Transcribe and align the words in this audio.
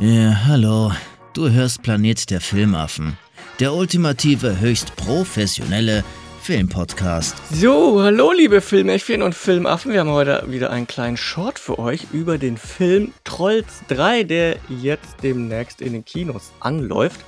Ja, 0.00 0.44
hallo. 0.46 0.92
Du 1.34 1.50
hörst 1.50 1.82
Planet 1.82 2.30
der 2.30 2.40
Filmaffen. 2.40 3.18
Der 3.58 3.74
ultimative, 3.74 4.60
höchst 4.60 4.94
professionelle 4.94 6.04
Filmpodcast. 6.40 7.34
So, 7.52 8.00
hallo 8.00 8.30
liebe 8.30 8.60
Filmäffchen 8.60 9.22
und 9.22 9.34
Filmaffen. 9.34 9.92
Wir 9.92 9.98
haben 9.98 10.10
heute 10.10 10.44
wieder 10.46 10.70
einen 10.70 10.86
kleinen 10.86 11.16
Short 11.16 11.58
für 11.58 11.80
euch 11.80 12.06
über 12.12 12.38
den 12.38 12.58
Film 12.58 13.12
Trolls 13.24 13.82
3, 13.88 14.22
der 14.22 14.56
jetzt 14.68 15.16
demnächst 15.24 15.80
in 15.80 15.94
den 15.94 16.04
Kinos 16.04 16.52
anläuft. 16.60 17.24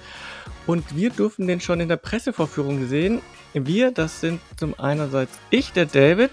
Und 0.68 0.94
wir 0.94 1.10
durften 1.10 1.48
den 1.48 1.60
schon 1.60 1.80
in 1.80 1.88
der 1.88 1.96
Pressevorführung 1.96 2.86
sehen. 2.86 3.20
Wir, 3.52 3.90
das 3.90 4.20
sind 4.20 4.40
zum 4.56 4.78
einerseits 4.78 5.36
ich, 5.50 5.72
der 5.72 5.86
David, 5.86 6.30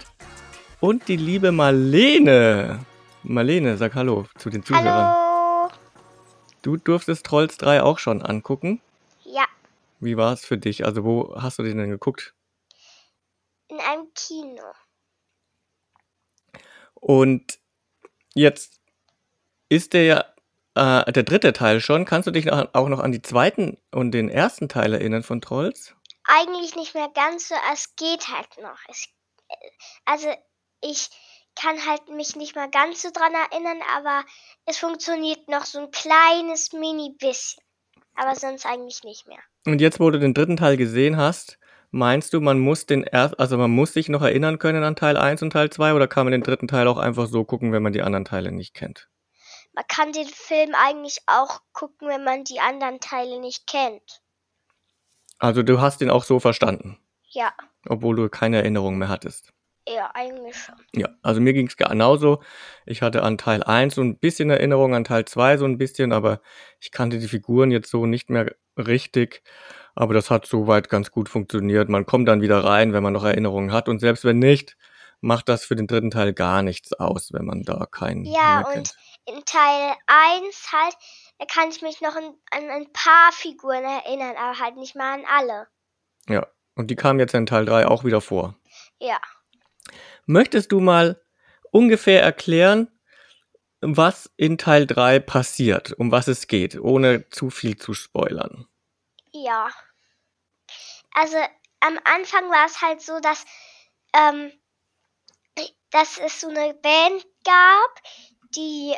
und 0.78 1.08
die 1.08 1.16
liebe 1.16 1.50
Marlene. 1.50 2.78
Marlene, 3.24 3.76
sag 3.76 3.96
Hallo 3.96 4.26
zu 4.38 4.50
den 4.50 4.62
Zuhörern. 4.62 4.86
Hallo. 4.86 5.27
Du 6.62 6.76
durftest 6.76 7.24
Trolls 7.26 7.56
3 7.58 7.82
auch 7.82 7.98
schon 7.98 8.22
angucken. 8.22 8.80
Ja, 9.24 9.46
Wie 10.00 10.16
war 10.16 10.32
es 10.32 10.44
für 10.44 10.58
dich? 10.58 10.84
Also, 10.84 11.04
wo 11.04 11.34
hast 11.40 11.58
du 11.58 11.62
den 11.62 11.78
denn 11.78 11.90
geguckt? 11.90 12.34
in 13.68 13.78
einem 13.80 14.12
Kino. 14.14 14.62
Und 16.94 17.58
jetzt 18.34 18.80
ist 19.68 19.92
der 19.92 20.04
ja 20.04 21.04
äh, 21.04 21.12
der 21.12 21.22
dritte 21.22 21.52
Teil 21.52 21.80
schon. 21.80 22.04
Kannst 22.04 22.26
du 22.26 22.30
dich 22.30 22.46
noch, 22.46 22.74
auch 22.74 22.88
noch 22.88 23.00
an 23.00 23.12
die 23.12 23.22
zweiten 23.22 23.78
und 23.90 24.12
den 24.12 24.28
ersten 24.30 24.68
Teil 24.68 24.94
erinnern 24.94 25.22
von 25.22 25.40
Trolls? 25.40 25.94
Eigentlich 26.24 26.76
nicht 26.76 26.94
mehr 26.94 27.10
ganz 27.14 27.48
so, 27.48 27.54
es 27.72 27.94
geht 27.96 28.28
halt 28.28 28.48
noch. 28.62 28.78
Es, 28.88 29.08
also 30.04 30.28
ich 30.80 31.10
kann 31.60 31.86
halt 31.86 32.08
mich 32.08 32.36
nicht 32.36 32.54
mal 32.56 32.70
ganz 32.70 33.02
so 33.02 33.10
dran 33.10 33.32
erinnern, 33.34 33.80
aber 33.96 34.24
es 34.64 34.78
funktioniert 34.78 35.48
noch 35.48 35.64
so 35.64 35.80
ein 35.80 35.90
kleines 35.90 36.72
mini 36.72 37.14
bisschen. 37.18 37.62
Aber 38.14 38.34
sonst 38.34 38.66
eigentlich 38.66 39.04
nicht 39.04 39.26
mehr. 39.28 39.38
Und 39.64 39.80
jetzt, 39.80 40.00
wo 40.00 40.10
du 40.10 40.18
den 40.18 40.34
dritten 40.34 40.56
Teil 40.56 40.76
gesehen 40.76 41.16
hast, 41.16 41.58
meinst 41.90 42.32
du, 42.32 42.40
man 42.40 42.58
muss 42.58 42.86
den 42.86 43.02
erst, 43.02 43.38
also 43.38 43.56
man 43.56 43.70
muss 43.70 43.92
sich 43.92 44.08
noch 44.08 44.22
erinnern 44.22 44.58
können 44.58 44.82
an 44.82 44.96
Teil 44.96 45.16
1 45.16 45.42
und 45.42 45.50
Teil 45.50 45.70
2 45.70 45.94
oder 45.94 46.08
kann 46.08 46.26
man 46.26 46.32
den 46.32 46.42
dritten 46.42 46.68
Teil 46.68 46.88
auch 46.88 46.98
einfach 46.98 47.26
so 47.26 47.44
gucken, 47.44 47.72
wenn 47.72 47.82
man 47.82 47.92
die 47.92 48.02
anderen 48.02 48.24
Teile 48.24 48.50
nicht 48.50 48.74
kennt? 48.74 49.08
Man 49.72 49.84
kann 49.86 50.12
den 50.12 50.26
Film 50.26 50.74
eigentlich 50.74 51.18
auch 51.26 51.60
gucken, 51.72 52.08
wenn 52.08 52.24
man 52.24 52.44
die 52.44 52.60
anderen 52.60 52.98
Teile 52.98 53.38
nicht 53.38 53.66
kennt. 53.66 54.20
Also 55.38 55.62
du 55.62 55.80
hast 55.80 56.00
ihn 56.00 56.10
auch 56.10 56.24
so 56.24 56.40
verstanden, 56.40 56.98
Ja, 57.28 57.52
obwohl 57.88 58.16
du 58.16 58.28
keine 58.28 58.56
Erinnerung 58.56 58.98
mehr 58.98 59.08
hattest. 59.08 59.52
Ja, 59.94 60.10
eigentlich 60.14 60.56
schon. 60.56 60.74
Ja, 60.94 61.08
also 61.22 61.40
mir 61.40 61.52
ging 61.52 61.66
es 61.66 61.76
genauso. 61.76 62.42
Ich 62.86 63.02
hatte 63.02 63.22
an 63.22 63.38
Teil 63.38 63.62
1 63.62 63.94
so 63.94 64.02
ein 64.02 64.18
bisschen 64.18 64.50
Erinnerung, 64.50 64.94
an 64.94 65.04
Teil 65.04 65.24
2 65.24 65.56
so 65.56 65.64
ein 65.64 65.78
bisschen, 65.78 66.12
aber 66.12 66.40
ich 66.80 66.90
kannte 66.92 67.18
die 67.18 67.28
Figuren 67.28 67.70
jetzt 67.70 67.90
so 67.90 68.06
nicht 68.06 68.30
mehr 68.30 68.54
richtig. 68.76 69.42
Aber 69.94 70.14
das 70.14 70.30
hat 70.30 70.46
soweit 70.46 70.88
ganz 70.88 71.10
gut 71.10 71.28
funktioniert. 71.28 71.88
Man 71.88 72.06
kommt 72.06 72.28
dann 72.28 72.40
wieder 72.40 72.62
rein, 72.64 72.92
wenn 72.92 73.02
man 73.02 73.12
noch 73.12 73.24
Erinnerungen 73.24 73.72
hat. 73.72 73.88
Und 73.88 73.98
selbst 73.98 74.24
wenn 74.24 74.38
nicht, 74.38 74.76
macht 75.20 75.48
das 75.48 75.64
für 75.64 75.74
den 75.74 75.86
dritten 75.88 76.10
Teil 76.10 76.32
gar 76.32 76.62
nichts 76.62 76.92
aus, 76.92 77.32
wenn 77.32 77.44
man 77.44 77.62
da 77.62 77.86
keinen 77.90 78.24
Ja, 78.24 78.58
und 78.60 78.72
kennt. 78.72 78.96
in 79.26 79.44
Teil 79.44 79.94
1 80.06 80.72
halt, 80.72 80.94
da 81.38 81.46
kann 81.46 81.70
ich 81.70 81.82
mich 81.82 82.00
noch 82.00 82.14
an, 82.14 82.34
an 82.52 82.70
ein 82.70 82.92
paar 82.92 83.32
Figuren 83.32 83.82
erinnern, 83.82 84.36
aber 84.36 84.58
halt 84.60 84.76
nicht 84.76 84.94
mal 84.94 85.14
an 85.14 85.24
alle. 85.36 85.66
Ja, 86.28 86.46
und 86.76 86.90
die 86.92 86.96
kamen 86.96 87.18
jetzt 87.18 87.34
in 87.34 87.46
Teil 87.46 87.64
3 87.64 87.88
auch 87.88 88.04
wieder 88.04 88.20
vor. 88.20 88.54
Ja. 89.00 89.18
Möchtest 90.30 90.72
du 90.72 90.80
mal 90.80 91.18
ungefähr 91.70 92.22
erklären, 92.22 92.90
was 93.80 94.30
in 94.36 94.58
Teil 94.58 94.86
3 94.86 95.20
passiert, 95.20 95.92
um 95.92 96.12
was 96.12 96.28
es 96.28 96.46
geht, 96.48 96.78
ohne 96.78 97.30
zu 97.30 97.48
viel 97.48 97.78
zu 97.78 97.94
spoilern? 97.94 98.68
Ja. 99.32 99.70
Also 101.14 101.38
am 101.80 101.98
Anfang 102.04 102.50
war 102.50 102.66
es 102.66 102.82
halt 102.82 103.00
so, 103.00 103.18
dass, 103.20 103.46
ähm, 104.12 104.52
dass 105.92 106.18
es 106.18 106.42
so 106.42 106.48
eine 106.48 106.74
Band 106.74 107.26
gab, 107.44 108.02
die 108.54 108.94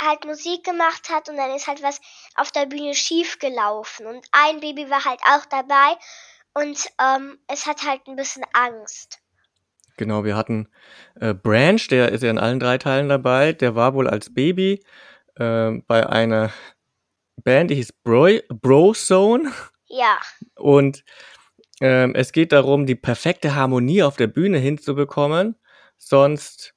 halt 0.00 0.24
Musik 0.24 0.64
gemacht 0.64 1.10
hat 1.10 1.28
und 1.28 1.36
dann 1.36 1.54
ist 1.54 1.66
halt 1.66 1.82
was 1.82 2.00
auf 2.34 2.50
der 2.50 2.64
Bühne 2.64 2.94
schief 2.94 3.38
gelaufen 3.40 4.06
und 4.06 4.26
ein 4.32 4.60
Baby 4.60 4.88
war 4.88 5.04
halt 5.04 5.20
auch 5.28 5.44
dabei 5.44 5.98
und 6.54 6.90
ähm, 6.98 7.38
es 7.46 7.66
hat 7.66 7.82
halt 7.82 8.06
ein 8.06 8.16
bisschen 8.16 8.44
Angst. 8.54 9.20
Genau, 9.96 10.24
wir 10.24 10.36
hatten 10.36 10.68
äh, 11.20 11.34
Branch, 11.34 11.80
der 11.90 12.12
ist 12.12 12.22
ja 12.22 12.30
in 12.30 12.38
allen 12.38 12.60
drei 12.60 12.78
Teilen 12.78 13.08
dabei. 13.08 13.52
Der 13.52 13.74
war 13.74 13.94
wohl 13.94 14.08
als 14.08 14.32
Baby 14.32 14.84
äh, 15.36 15.70
bei 15.86 16.06
einer 16.06 16.52
Band, 17.36 17.70
die 17.70 17.76
hieß 17.76 17.92
Bro, 18.02 18.40
Brozone. 18.48 19.52
Ja, 19.88 20.18
Und 20.56 21.04
ähm, 21.80 22.14
es 22.14 22.32
geht 22.32 22.52
darum, 22.52 22.86
die 22.86 22.94
perfekte 22.94 23.54
Harmonie 23.54 24.02
auf 24.02 24.16
der 24.16 24.26
Bühne 24.26 24.58
hinzubekommen. 24.58 25.56
Sonst, 25.98 26.74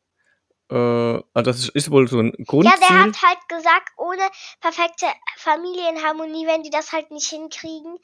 äh, 0.69 0.75
also 0.75 1.23
das 1.33 1.59
ist, 1.59 1.69
ist 1.69 1.91
wohl 1.91 2.07
so 2.07 2.19
ein 2.19 2.33
ja, 2.37 2.45
Grundziel. 2.45 2.79
der 2.87 2.99
hat 2.99 3.21
halt 3.21 3.49
gesagt, 3.49 3.89
ohne 3.97 4.21
perfekte 4.59 5.05
Familienharmonie, 5.37 6.47
wenn 6.47 6.63
die 6.63 6.69
das 6.69 6.91
halt 6.91 7.11
nicht 7.11 7.29
hinkriegen, 7.29 7.97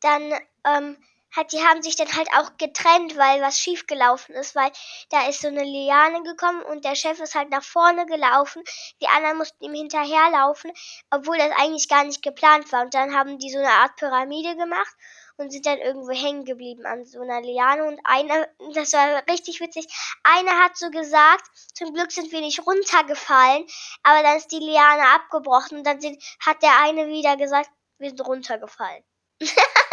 dann 0.00 0.32
ähm, 0.66 0.96
hat, 1.36 1.52
die 1.52 1.62
haben 1.62 1.82
sich 1.82 1.96
dann 1.96 2.12
halt 2.14 2.28
auch 2.36 2.56
getrennt, 2.56 3.16
weil 3.16 3.40
was 3.40 3.58
schiefgelaufen 3.58 4.34
ist, 4.34 4.54
weil 4.54 4.70
da 5.10 5.28
ist 5.28 5.42
so 5.42 5.48
eine 5.48 5.64
Liane 5.64 6.22
gekommen 6.22 6.62
und 6.62 6.84
der 6.84 6.94
Chef 6.94 7.20
ist 7.20 7.34
halt 7.34 7.50
nach 7.50 7.62
vorne 7.62 8.06
gelaufen, 8.06 8.62
die 9.00 9.08
anderen 9.08 9.38
mussten 9.38 9.64
ihm 9.64 9.74
hinterherlaufen, 9.74 10.72
obwohl 11.10 11.38
das 11.38 11.52
eigentlich 11.56 11.88
gar 11.88 12.04
nicht 12.04 12.22
geplant 12.22 12.70
war. 12.72 12.82
Und 12.82 12.94
dann 12.94 13.14
haben 13.14 13.38
die 13.38 13.50
so 13.50 13.58
eine 13.58 13.70
Art 13.70 13.96
Pyramide 13.96 14.56
gemacht 14.56 14.94
und 15.40 15.50
sind 15.50 15.66
dann 15.66 15.78
irgendwo 15.78 16.12
hängen 16.12 16.44
geblieben 16.44 16.84
an 16.84 17.04
so 17.06 17.20
einer 17.20 17.40
Liane 17.40 17.84
und 17.84 17.98
einer, 18.04 18.46
das 18.74 18.92
war 18.92 19.22
richtig 19.28 19.60
witzig, 19.60 19.86
einer 20.22 20.62
hat 20.62 20.76
so 20.76 20.90
gesagt, 20.90 21.44
zum 21.74 21.94
Glück 21.94 22.12
sind 22.12 22.30
wir 22.30 22.40
nicht 22.40 22.66
runtergefallen, 22.66 23.66
aber 24.02 24.22
dann 24.22 24.36
ist 24.36 24.52
die 24.52 24.58
Liane 24.58 25.02
abgebrochen 25.14 25.78
und 25.78 25.84
dann 25.84 26.00
sind, 26.00 26.22
hat 26.44 26.62
der 26.62 26.78
eine 26.80 27.06
wieder 27.08 27.36
gesagt, 27.36 27.70
wir 27.98 28.10
sind 28.10 28.26
runtergefallen. 28.26 29.02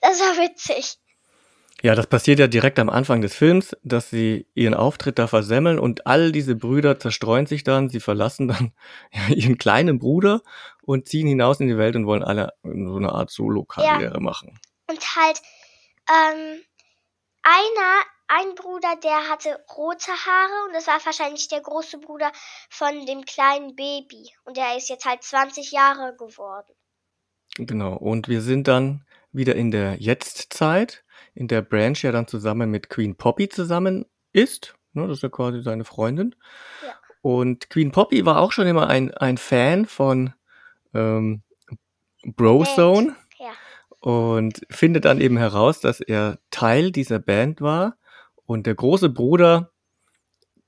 das 0.00 0.20
war 0.20 0.36
witzig. 0.36 0.98
Ja, 1.82 1.96
das 1.96 2.06
passiert 2.06 2.38
ja 2.38 2.46
direkt 2.46 2.78
am 2.78 2.88
Anfang 2.88 3.22
des 3.22 3.34
Films, 3.34 3.76
dass 3.82 4.08
sie 4.08 4.46
ihren 4.54 4.74
Auftritt 4.74 5.18
da 5.18 5.26
versemmeln 5.26 5.80
und 5.80 6.06
all 6.06 6.30
diese 6.30 6.54
Brüder 6.54 7.00
zerstreuen 7.00 7.46
sich 7.46 7.64
dann, 7.64 7.88
sie 7.88 7.98
verlassen 7.98 8.46
dann 8.46 8.72
ja, 9.12 9.34
ihren 9.34 9.58
kleinen 9.58 9.98
Bruder 9.98 10.42
und 10.82 11.08
ziehen 11.08 11.26
hinaus 11.26 11.58
in 11.58 11.66
die 11.66 11.76
Welt 11.76 11.96
und 11.96 12.06
wollen 12.06 12.22
alle 12.22 12.52
so 12.62 12.96
eine 12.96 13.10
Art 13.10 13.30
Solo-Karriere 13.30 14.20
machen. 14.20 14.60
Und 14.88 15.16
halt, 15.16 15.42
ähm, 16.08 16.62
einer, 17.42 18.02
ein 18.28 18.54
Bruder, 18.54 18.94
der 19.02 19.28
hatte 19.28 19.58
rote 19.76 20.12
Haare 20.12 20.68
und 20.68 20.74
das 20.74 20.86
war 20.86 21.04
wahrscheinlich 21.04 21.48
der 21.48 21.60
große 21.60 21.98
Bruder 21.98 22.30
von 22.70 23.06
dem 23.06 23.24
kleinen 23.24 23.74
Baby. 23.74 24.30
Und 24.44 24.56
der 24.56 24.76
ist 24.76 24.88
jetzt 24.88 25.04
halt 25.04 25.22
20 25.22 25.72
Jahre 25.72 26.14
geworden. 26.16 26.72
Genau, 27.56 27.94
und 27.94 28.28
wir 28.28 28.40
sind 28.40 28.68
dann 28.68 29.04
wieder 29.32 29.54
in 29.54 29.70
der 29.70 29.96
Jetztzeit, 30.00 31.04
in 31.34 31.48
der 31.48 31.62
Branch 31.62 31.96
ja 32.02 32.12
dann 32.12 32.26
zusammen 32.26 32.70
mit 32.70 32.88
Queen 32.88 33.16
Poppy 33.16 33.48
zusammen 33.48 34.06
ist. 34.32 34.74
Ne, 34.92 35.06
das 35.06 35.18
ist 35.18 35.22
ja 35.22 35.28
quasi 35.28 35.62
seine 35.62 35.84
Freundin. 35.84 36.34
Ja. 36.84 36.94
Und 37.22 37.70
Queen 37.70 37.92
Poppy 37.92 38.26
war 38.26 38.40
auch 38.40 38.52
schon 38.52 38.66
immer 38.66 38.88
ein, 38.88 39.12
ein 39.14 39.38
Fan 39.38 39.86
von 39.86 40.34
ähm, 40.94 41.42
Brozone. 42.24 43.16
Ja. 43.38 43.50
und 44.00 44.60
findet 44.70 45.04
dann 45.04 45.20
eben 45.20 45.36
heraus, 45.36 45.80
dass 45.80 46.00
er 46.00 46.38
Teil 46.50 46.90
dieser 46.92 47.18
Band 47.18 47.60
war 47.60 47.96
und 48.46 48.66
der 48.66 48.74
große 48.74 49.08
Bruder 49.08 49.70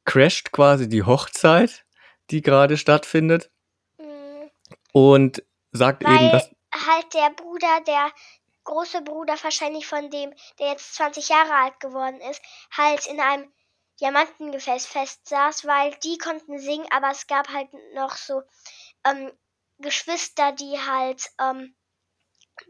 crasht 0.04 0.52
quasi 0.52 0.88
die 0.88 1.02
Hochzeit, 1.02 1.84
die 2.30 2.42
gerade 2.42 2.76
stattfindet 2.76 3.50
Mm, 3.98 4.48
und 4.92 5.42
sagt 5.72 6.02
eben, 6.02 6.12
Weil 6.12 6.30
dass 6.30 6.50
halt 6.72 7.14
der 7.14 7.30
Bruder, 7.36 7.80
der 7.86 8.10
große 8.64 9.02
Bruder 9.02 9.36
wahrscheinlich 9.42 9.86
von 9.86 10.10
dem, 10.10 10.34
der 10.58 10.68
jetzt 10.68 10.94
20 10.94 11.28
Jahre 11.28 11.54
alt 11.54 11.80
geworden 11.80 12.20
ist, 12.20 12.42
halt 12.76 13.06
in 13.06 13.20
einem 13.20 13.52
Diamantengefäß 14.00 14.86
festsaß, 14.86 15.66
weil 15.66 15.94
die 16.02 16.18
konnten 16.18 16.58
singen, 16.58 16.86
aber 16.90 17.10
es 17.10 17.26
gab 17.26 17.48
halt 17.48 17.68
noch 17.94 18.16
so 18.16 18.42
ähm, 19.04 19.32
Geschwister, 19.78 20.52
die 20.52 20.78
halt 20.80 21.30
ähm, 21.38 21.76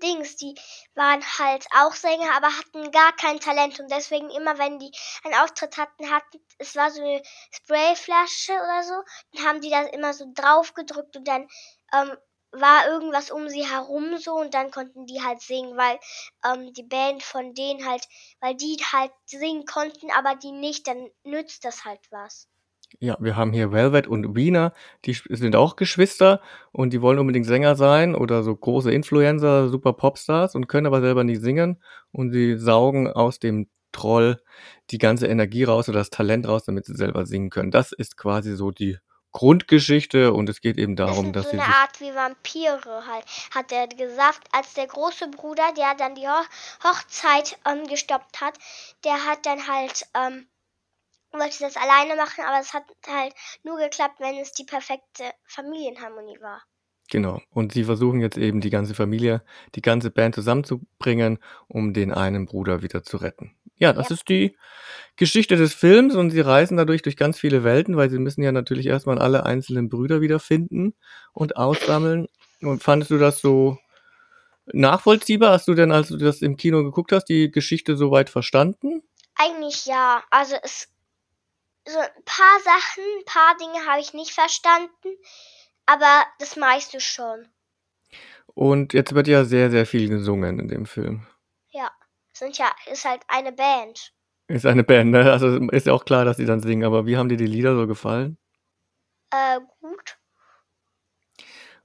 Dings, 0.02 0.36
die 0.36 0.54
waren 0.94 1.22
halt 1.38 1.66
auch 1.76 1.92
Sänger, 1.94 2.34
aber 2.36 2.48
hatten 2.48 2.90
gar 2.90 3.14
kein 3.16 3.38
Talent. 3.40 3.78
Und 3.80 3.90
deswegen 3.90 4.30
immer, 4.30 4.58
wenn 4.58 4.78
die 4.78 4.90
einen 5.24 5.34
Auftritt 5.34 5.76
hatten, 5.76 6.10
hatten 6.10 6.40
es 6.58 6.74
war 6.74 6.90
so 6.90 7.02
eine 7.02 7.22
Sprayflasche 7.50 8.52
oder 8.52 8.82
so, 8.82 8.94
dann 9.32 9.46
haben 9.46 9.60
die 9.60 9.70
das 9.70 9.90
immer 9.90 10.14
so 10.14 10.26
drauf 10.32 10.72
gedrückt 10.74 11.16
und 11.16 11.28
dann 11.28 11.48
ähm, 11.92 12.16
war 12.60 12.88
irgendwas 12.88 13.30
um 13.30 13.48
sie 13.48 13.66
herum 13.66 14.16
so 14.18 14.34
und 14.34 14.54
dann 14.54 14.70
konnten 14.70 15.06
die 15.06 15.22
halt 15.22 15.40
singen, 15.40 15.76
weil 15.76 15.98
ähm, 16.44 16.72
die 16.72 16.82
Band 16.82 17.22
von 17.22 17.54
denen 17.54 17.86
halt, 17.86 18.06
weil 18.40 18.54
die 18.54 18.76
halt 18.92 19.12
singen 19.26 19.64
konnten, 19.66 20.08
aber 20.16 20.34
die 20.36 20.52
nicht, 20.52 20.86
dann 20.86 21.08
nützt 21.24 21.64
das 21.64 21.84
halt 21.84 22.00
was. 22.10 22.48
Ja, 23.00 23.16
wir 23.20 23.36
haben 23.36 23.52
hier 23.52 23.72
Velvet 23.72 24.06
und 24.06 24.36
Wiener, 24.36 24.72
die 25.04 25.14
sind 25.28 25.56
auch 25.56 25.76
Geschwister 25.76 26.40
und 26.70 26.92
die 26.92 27.02
wollen 27.02 27.18
unbedingt 27.18 27.46
Sänger 27.46 27.74
sein 27.74 28.14
oder 28.14 28.44
so 28.44 28.54
große 28.54 28.92
Influencer, 28.92 29.68
super 29.68 29.94
Popstars 29.94 30.54
und 30.54 30.68
können 30.68 30.86
aber 30.86 31.00
selber 31.00 31.24
nicht 31.24 31.42
singen 31.42 31.82
und 32.12 32.32
sie 32.32 32.56
saugen 32.56 33.08
aus 33.08 33.38
dem 33.40 33.68
Troll 33.92 34.40
die 34.90 34.98
ganze 34.98 35.26
Energie 35.26 35.64
raus 35.64 35.88
oder 35.88 35.98
das 35.98 36.10
Talent 36.10 36.46
raus, 36.46 36.64
damit 36.64 36.84
sie 36.86 36.94
selber 36.94 37.26
singen 37.26 37.50
können. 37.50 37.70
Das 37.70 37.92
ist 37.92 38.16
quasi 38.16 38.54
so 38.54 38.70
die 38.70 38.98
Grundgeschichte 39.34 40.32
und 40.32 40.48
es 40.48 40.60
geht 40.60 40.78
eben 40.78 40.94
darum, 40.94 41.32
das 41.32 41.42
dass 41.42 41.50
so 41.50 41.58
sie 41.58 41.62
eine 41.62 41.76
Art 41.76 42.00
wie 42.00 42.14
Vampire 42.14 43.04
halt, 43.06 43.24
hat 43.52 43.72
er 43.72 43.88
gesagt, 43.88 44.46
als 44.52 44.74
der 44.74 44.86
große 44.86 45.28
Bruder, 45.28 45.72
der 45.76 45.96
dann 45.96 46.14
die 46.14 46.26
Ho 46.26 46.44
Hochzeit 46.84 47.58
ähm, 47.66 47.84
gestoppt 47.88 48.40
hat, 48.40 48.54
der 49.04 49.26
hat 49.26 49.44
dann 49.44 49.66
halt, 49.66 50.06
ähm, 50.14 50.46
wollte 51.32 51.58
das 51.60 51.76
alleine 51.76 52.14
machen, 52.14 52.44
aber 52.44 52.60
es 52.60 52.72
hat 52.72 52.84
halt 53.08 53.34
nur 53.64 53.76
geklappt, 53.76 54.20
wenn 54.20 54.36
es 54.38 54.52
die 54.52 54.64
perfekte 54.64 55.24
Familienharmonie 55.46 56.40
war. 56.40 56.62
Genau. 57.10 57.40
Und 57.50 57.72
sie 57.72 57.84
versuchen 57.84 58.20
jetzt 58.20 58.38
eben 58.38 58.60
die 58.60 58.70
ganze 58.70 58.94
Familie, 58.94 59.42
die 59.74 59.82
ganze 59.82 60.12
Band 60.12 60.36
zusammenzubringen, 60.36 61.38
um 61.66 61.92
den 61.92 62.12
einen 62.12 62.46
Bruder 62.46 62.82
wieder 62.82 63.02
zu 63.02 63.16
retten. 63.16 63.56
Ja, 63.76 63.92
das 63.92 64.08
Ja. 64.10 64.14
ist 64.14 64.28
die 64.28 64.56
Geschichte 65.16 65.56
des 65.56 65.74
Films 65.74 66.14
und 66.14 66.30
sie 66.30 66.40
reisen 66.40 66.76
dadurch 66.76 67.02
durch 67.02 67.16
ganz 67.16 67.38
viele 67.38 67.64
Welten, 67.64 67.96
weil 67.96 68.10
sie 68.10 68.18
müssen 68.18 68.42
ja 68.42 68.52
natürlich 68.52 68.86
erstmal 68.86 69.18
alle 69.18 69.44
einzelnen 69.46 69.88
Brüder 69.88 70.20
wiederfinden 70.20 70.94
und 71.32 71.56
aussammeln. 71.56 72.28
Und 72.62 72.82
fandest 72.82 73.10
du 73.10 73.18
das 73.18 73.40
so 73.40 73.78
nachvollziehbar? 74.72 75.52
Hast 75.52 75.68
du 75.68 75.74
denn, 75.74 75.92
als 75.92 76.08
du 76.08 76.16
das 76.16 76.42
im 76.42 76.56
Kino 76.56 76.82
geguckt 76.84 77.12
hast, 77.12 77.26
die 77.26 77.50
Geschichte 77.50 77.96
soweit 77.96 78.30
verstanden? 78.30 79.02
Eigentlich 79.36 79.86
ja. 79.86 80.22
Also 80.30 80.56
es 80.62 80.88
so 81.86 81.98
ein 81.98 82.24
paar 82.24 82.60
Sachen, 82.64 83.04
ein 83.20 83.24
paar 83.26 83.56
Dinge 83.58 83.86
habe 83.86 84.00
ich 84.00 84.14
nicht 84.14 84.32
verstanden, 84.32 85.16
aber 85.86 86.24
das 86.38 86.56
meiste 86.56 87.00
schon. 87.00 87.46
Und 88.54 88.92
jetzt 88.94 89.14
wird 89.14 89.26
ja 89.28 89.44
sehr, 89.44 89.70
sehr 89.70 89.86
viel 89.86 90.08
gesungen 90.08 90.58
in 90.60 90.68
dem 90.68 90.86
Film. 90.86 91.26
Sind 92.34 92.58
ja, 92.58 92.70
ist 92.90 93.04
halt 93.04 93.22
eine 93.28 93.52
Band. 93.52 94.12
Ist 94.48 94.66
eine 94.66 94.84
Band, 94.84 95.12
ne? 95.12 95.30
Also 95.32 95.56
ist 95.70 95.86
ja 95.86 95.92
auch 95.92 96.04
klar, 96.04 96.24
dass 96.24 96.36
sie 96.36 96.46
dann 96.46 96.60
singen, 96.60 96.84
aber 96.84 97.06
wie 97.06 97.16
haben 97.16 97.28
dir 97.28 97.36
die 97.36 97.46
Lieder 97.46 97.76
so 97.76 97.86
gefallen? 97.86 98.36
Äh, 99.30 99.60
gut. 99.80 100.18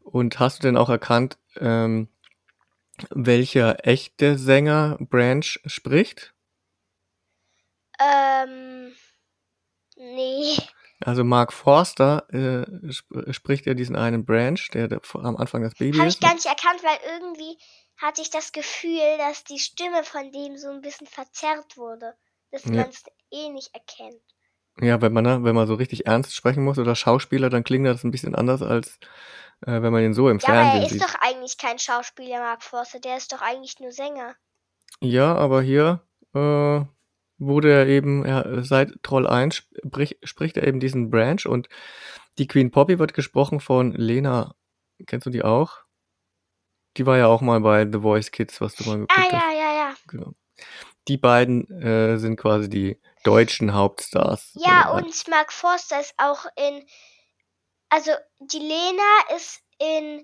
Und 0.01 0.39
hast 0.39 0.59
du 0.59 0.63
denn 0.63 0.75
auch 0.75 0.89
erkannt, 0.89 1.37
ähm, 1.57 2.09
welcher 3.11 3.87
echte 3.87 4.37
Sänger 4.37 4.97
Branch 4.99 5.45
spricht? 5.65 6.33
Ähm, 7.99 8.93
nee. 9.95 10.57
Also 11.01 11.23
Mark 11.23 11.53
Forster 11.53 12.27
äh, 12.33 12.89
sp 12.91 13.31
spricht 13.31 13.67
ja 13.67 13.73
diesen 13.73 13.95
einen 13.95 14.25
Branch, 14.25 14.59
der, 14.73 14.87
der 14.87 15.01
am 15.13 15.37
Anfang 15.37 15.61
das 15.61 15.75
Baby 15.75 15.97
Habe 15.97 16.07
ist. 16.07 16.15
ich 16.15 16.19
gar 16.19 16.33
nicht 16.33 16.45
erkannt, 16.45 16.83
weil 16.83 16.97
irgendwie 17.13 17.57
hatte 18.01 18.21
ich 18.21 18.29
das 18.29 18.51
Gefühl, 18.51 19.17
dass 19.17 19.43
die 19.43 19.59
Stimme 19.59 20.03
von 20.03 20.31
dem 20.31 20.57
so 20.57 20.69
ein 20.69 20.81
bisschen 20.81 21.07
verzerrt 21.07 21.77
wurde. 21.77 22.15
Dass 22.51 22.65
Ja. 22.65 22.71
man 22.71 22.89
es 22.89 23.03
eh 23.31 23.49
nicht 23.49 23.73
erkennt. 23.75 24.21
Ja, 24.81 25.01
wenn 25.01 25.13
man, 25.13 25.43
wenn 25.43 25.55
man 25.55 25.67
so 25.67 25.73
richtig 25.75 26.07
ernst 26.07 26.33
sprechen 26.33 26.63
muss 26.63 26.79
oder 26.79 26.95
Schauspieler, 26.95 27.49
dann 27.49 27.63
klingt 27.63 27.85
das 27.85 28.03
ein 28.03 28.11
bisschen 28.11 28.33
anders, 28.33 28.61
als 28.61 28.97
äh, 29.61 29.81
wenn 29.81 29.91
man 29.91 30.03
ihn 30.03 30.13
so 30.13 30.29
im 30.29 30.39
Ja, 30.39 30.49
aber 30.49 30.57
Fernsehen 30.57 30.81
er 30.81 30.85
ist 30.85 30.91
sieht. 30.93 31.01
doch 31.01 31.15
eigentlich 31.21 31.57
kein 31.57 31.79
Schauspieler, 31.79 32.39
Mark 32.39 32.63
Forster. 32.63 32.99
Der 32.99 33.17
ist 33.17 33.31
doch 33.33 33.41
eigentlich 33.41 33.79
nur 33.79 33.91
Sänger. 33.91 34.35
Ja, 35.01 35.35
aber 35.35 35.61
hier 35.61 36.01
äh, 36.33 36.81
wurde 37.37 37.71
er 37.71 37.87
eben, 37.87 38.25
er, 38.25 38.63
seit 38.63 39.01
Troll 39.03 39.27
1 39.27 39.55
sprich, 39.55 40.17
spricht 40.23 40.57
er 40.57 40.67
eben 40.67 40.79
diesen 40.79 41.09
Branch 41.09 41.45
und 41.45 41.69
die 42.37 42.47
Queen 42.47 42.71
Poppy 42.71 42.99
wird 42.99 43.13
gesprochen 43.13 43.59
von 43.59 43.91
Lena. 43.93 44.55
Kennst 45.07 45.25
du 45.27 45.29
die 45.31 45.43
auch? 45.43 45.83
Die 46.97 47.05
war 47.05 47.17
ja 47.17 47.27
auch 47.27 47.41
mal 47.41 47.59
bei 47.61 47.85
The 47.89 47.99
Voice 47.99 48.31
Kids, 48.31 48.59
was 48.61 48.75
du 48.75 48.83
mal 48.85 48.95
geguckt 48.99 49.13
Ah, 49.15 49.23
hast. 49.23 49.31
ja, 49.33 49.51
ja, 49.51 49.73
ja. 49.73 49.95
Genau. 50.07 50.33
Die 51.07 51.17
beiden 51.17 51.69
äh, 51.81 52.17
sind 52.17 52.35
quasi 52.37 52.69
die 52.69 52.99
deutschen 53.23 53.73
Hauptstars. 53.73 54.51
Ja, 54.55 54.89
Äh, 54.89 55.01
und 55.01 55.27
Mark 55.27 55.51
Forster 55.53 55.99
ist 55.99 56.13
auch 56.17 56.45
in. 56.55 56.85
Also, 57.89 58.11
die 58.39 58.59
Lena 58.59 59.35
ist 59.35 59.61
in 59.79 60.23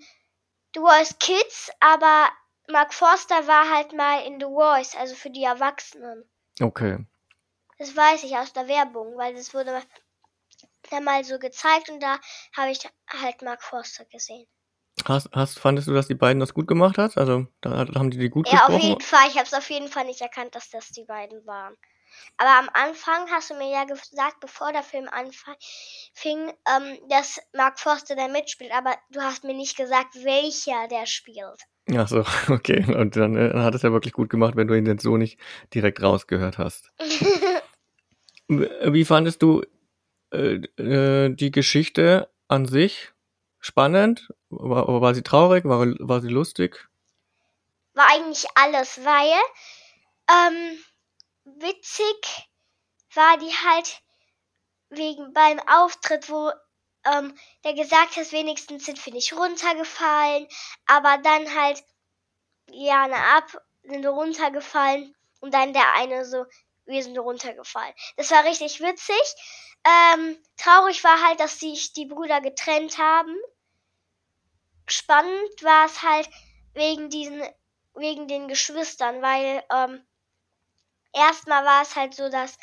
The 0.75 0.81
Voice 0.81 1.15
Kids, 1.19 1.71
aber 1.79 2.29
Mark 2.69 2.93
Forster 2.93 3.47
war 3.47 3.69
halt 3.73 3.93
mal 3.93 4.23
in 4.25 4.39
The 4.39 4.45
Voice, 4.45 4.95
also 4.95 5.15
für 5.15 5.29
die 5.29 5.43
Erwachsenen. 5.43 6.29
okay. 6.61 6.97
Das 7.77 7.95
weiß 7.95 8.23
ich 8.23 8.37
aus 8.37 8.53
der 8.53 8.67
Werbung, 8.67 9.17
weil 9.17 9.35
das 9.35 9.53
wurde 9.53 9.81
dann 10.91 11.03
mal 11.03 11.23
so 11.25 11.39
gezeigt 11.39 11.89
und 11.89 11.99
da 12.01 12.19
habe 12.55 12.71
ich 12.71 12.79
halt 13.09 13.41
Mark 13.41 13.63
Forster 13.63 14.05
gesehen. 14.05 14.47
Hast, 15.03 15.29
hast, 15.33 15.59
fandest 15.59 15.87
du, 15.87 15.93
dass 15.93 16.07
die 16.07 16.15
beiden 16.15 16.39
das 16.39 16.53
gut 16.53 16.67
gemacht 16.67 16.97
hat? 16.97 17.17
Also, 17.17 17.47
da 17.61 17.85
haben 17.95 18.11
die 18.11 18.17
die 18.17 18.29
gut 18.29 18.47
Ja, 18.49 18.65
auf 18.65 18.71
gesprochen? 18.71 18.81
jeden 18.81 19.01
Fall. 19.01 19.27
Ich 19.27 19.35
habe 19.35 19.45
es 19.45 19.53
auf 19.53 19.69
jeden 19.69 19.89
Fall 19.89 20.05
nicht 20.05 20.21
erkannt, 20.21 20.55
dass 20.55 20.69
das 20.69 20.89
die 20.89 21.03
beiden 21.03 21.45
waren. 21.45 21.75
Aber 22.37 22.51
am 22.51 22.69
Anfang 22.73 23.29
hast 23.29 23.49
du 23.49 23.55
mir 23.55 23.69
ja 23.69 23.83
gesagt, 23.83 24.39
bevor 24.39 24.71
der 24.71 24.83
Film 24.83 25.09
anfing, 25.09 26.53
ähm, 26.67 26.97
dass 27.09 27.39
Mark 27.53 27.79
Forster 27.79 28.15
da 28.15 28.27
mitspielt. 28.29 28.71
Aber 28.73 28.95
du 29.11 29.21
hast 29.21 29.43
mir 29.43 29.53
nicht 29.53 29.75
gesagt, 29.75 30.15
welcher 30.23 30.87
der 30.87 31.05
spielt. 31.05 31.61
Ach 31.93 32.07
so, 32.07 32.23
okay. 32.53 32.85
Und 32.95 33.15
dann, 33.15 33.35
äh, 33.35 33.49
dann 33.49 33.63
hat 33.63 33.75
es 33.75 33.81
ja 33.81 33.91
wirklich 33.91 34.13
gut 34.13 34.29
gemacht, 34.29 34.55
wenn 34.55 34.67
du 34.67 34.75
ihn 34.77 34.85
jetzt 34.85 35.03
so 35.03 35.17
nicht 35.17 35.39
direkt 35.73 36.01
rausgehört 36.01 36.57
hast. 36.57 36.91
W- 38.47 38.93
Wie 38.93 39.05
fandest 39.05 39.41
du 39.41 39.63
äh, 40.31 40.55
äh, 40.81 41.35
die 41.35 41.51
Geschichte 41.51 42.29
an 42.47 42.65
sich? 42.65 43.13
Spannend? 43.59 44.29
War, 44.59 45.01
war 45.01 45.15
sie 45.15 45.23
traurig? 45.23 45.65
War, 45.65 45.87
war 45.99 46.21
sie 46.21 46.29
lustig? 46.29 46.87
War 47.93 48.07
eigentlich 48.07 48.45
alles, 48.55 49.03
weil 49.03 49.31
ähm, 50.29 50.83
witzig 51.45 52.49
war 53.13 53.37
die 53.37 53.53
halt 53.65 54.01
wegen 54.89 55.33
beim 55.33 55.59
Auftritt, 55.67 56.29
wo 56.29 56.51
ähm, 57.05 57.37
der 57.63 57.73
gesagt 57.73 58.17
hat, 58.17 58.31
wenigstens 58.31 58.85
sind 58.85 59.03
wir 59.05 59.13
nicht 59.13 59.33
runtergefallen, 59.33 60.47
aber 60.87 61.17
dann 61.19 61.55
halt 61.55 61.83
ja 62.69 63.07
ne 63.07 63.15
ab 63.15 63.57
sind 63.83 64.05
runtergefallen 64.05 65.15
und 65.39 65.53
dann 65.53 65.73
der 65.73 65.93
eine 65.93 66.25
so 66.25 66.45
wir 66.85 67.03
sind 67.03 67.17
runtergefallen. 67.17 67.93
Das 68.17 68.31
war 68.31 68.43
richtig 68.45 68.79
witzig. 68.79 69.35
Ähm, 69.85 70.37
traurig 70.57 71.03
war 71.03 71.21
halt, 71.23 71.39
dass 71.39 71.59
sich 71.59 71.93
die 71.93 72.05
Brüder 72.05 72.41
getrennt 72.41 72.97
haben. 72.97 73.35
Spannend 74.87 75.63
war 75.63 75.85
es 75.85 76.01
halt 76.01 76.29
wegen 76.73 77.09
diesen 77.09 77.41
wegen 77.95 78.27
den 78.27 78.47
Geschwistern, 78.47 79.21
weil 79.21 79.63
ähm, 79.71 80.05
erstmal 81.13 81.63
war 81.63 81.81
es 81.81 81.95
halt 81.95 82.13
so, 82.13 82.29
dass 82.29 82.57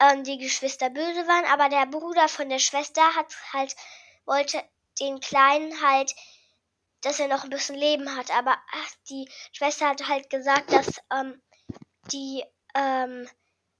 ähm, 0.00 0.24
die 0.24 0.38
Geschwister 0.38 0.90
böse 0.90 1.26
waren, 1.26 1.44
aber 1.46 1.68
der 1.68 1.86
Bruder 1.86 2.28
von 2.28 2.48
der 2.48 2.58
Schwester 2.58 3.02
hat 3.14 3.34
halt 3.52 3.76
wollte 4.24 4.62
den 5.00 5.20
Kleinen 5.20 5.82
halt, 5.82 6.14
dass 7.02 7.20
er 7.20 7.28
noch 7.28 7.44
ein 7.44 7.50
bisschen 7.50 7.76
Leben 7.76 8.16
hat, 8.16 8.30
aber 8.30 8.56
ach, 8.72 8.90
die 9.10 9.30
Schwester 9.52 9.88
hat 9.88 10.08
halt 10.08 10.30
gesagt, 10.30 10.72
dass 10.72 11.00
ähm, 11.12 11.40
die 12.10 12.44
ähm, 12.74 13.28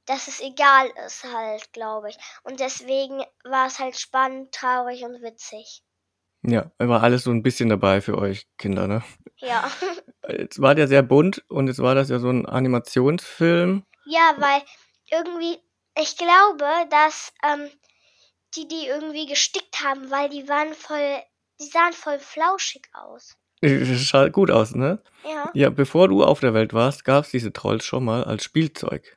dass 0.07 0.29
es 0.29 0.41
egal 0.41 0.89
ist 1.05 1.25
halt, 1.25 1.73
glaube 1.73 2.11
ich. 2.11 2.19
Und 2.45 2.61
deswegen 2.61 3.25
war 3.45 3.67
es 3.67 3.79
halt 3.79 3.99
spannend, 3.99 4.53
traurig 4.55 5.05
und 5.05 5.21
witzig. 5.21 5.83
Ja, 6.47 6.71
war 6.79 7.03
alles 7.03 7.25
so 7.25 7.31
ein 7.31 7.43
bisschen 7.43 7.69
dabei 7.69 8.01
für 8.01 8.17
euch 8.19 8.47
Kinder, 8.59 8.87
ne? 8.87 9.03
Ja. 9.39 9.71
Jetzt 10.29 10.61
war 10.61 10.75
der 10.75 10.89
sehr 10.89 11.03
bunt 11.03 11.45
und 11.49 11.69
jetzt 11.69 11.79
war 11.79 11.95
das 11.95 12.09
ja 12.09 12.19
so 12.19 12.29
ein 12.29 12.47
Animationsfilm. 12.47 13.85
Ja, 14.07 14.35
weil 14.39 14.61
irgendwie, 15.09 15.57
ich 15.97 16.17
glaube, 16.17 16.65
dass 16.91 17.33
ähm, 17.45 17.71
die 18.57 18.67
die 18.67 18.87
irgendwie 18.87 19.27
gestickt 19.27 19.85
haben, 19.85 20.11
weil 20.11 20.29
die 20.29 20.49
waren 20.49 20.75
voll, 20.75 21.23
die 21.61 21.67
sahen 21.67 21.93
voll 21.93 22.19
flauschig 22.19 22.89
aus. 22.93 23.37
Das 23.61 24.01
schaut 24.03 24.33
gut 24.33 24.51
aus, 24.51 24.75
ne? 24.75 25.01
Ja, 25.25 25.51
Ja, 25.55 25.71
bevor 25.71 26.09
du 26.09 26.23
auf 26.25 26.41
der 26.41 26.55
Welt 26.55 26.75
warst, 26.75 27.05
gab 27.05 27.25
es 27.25 27.31
diese 27.31 27.53
Trolls 27.53 27.85
schon 27.85 28.05
mal 28.05 28.25
als 28.25 28.45
Spielzeug. 28.45 29.17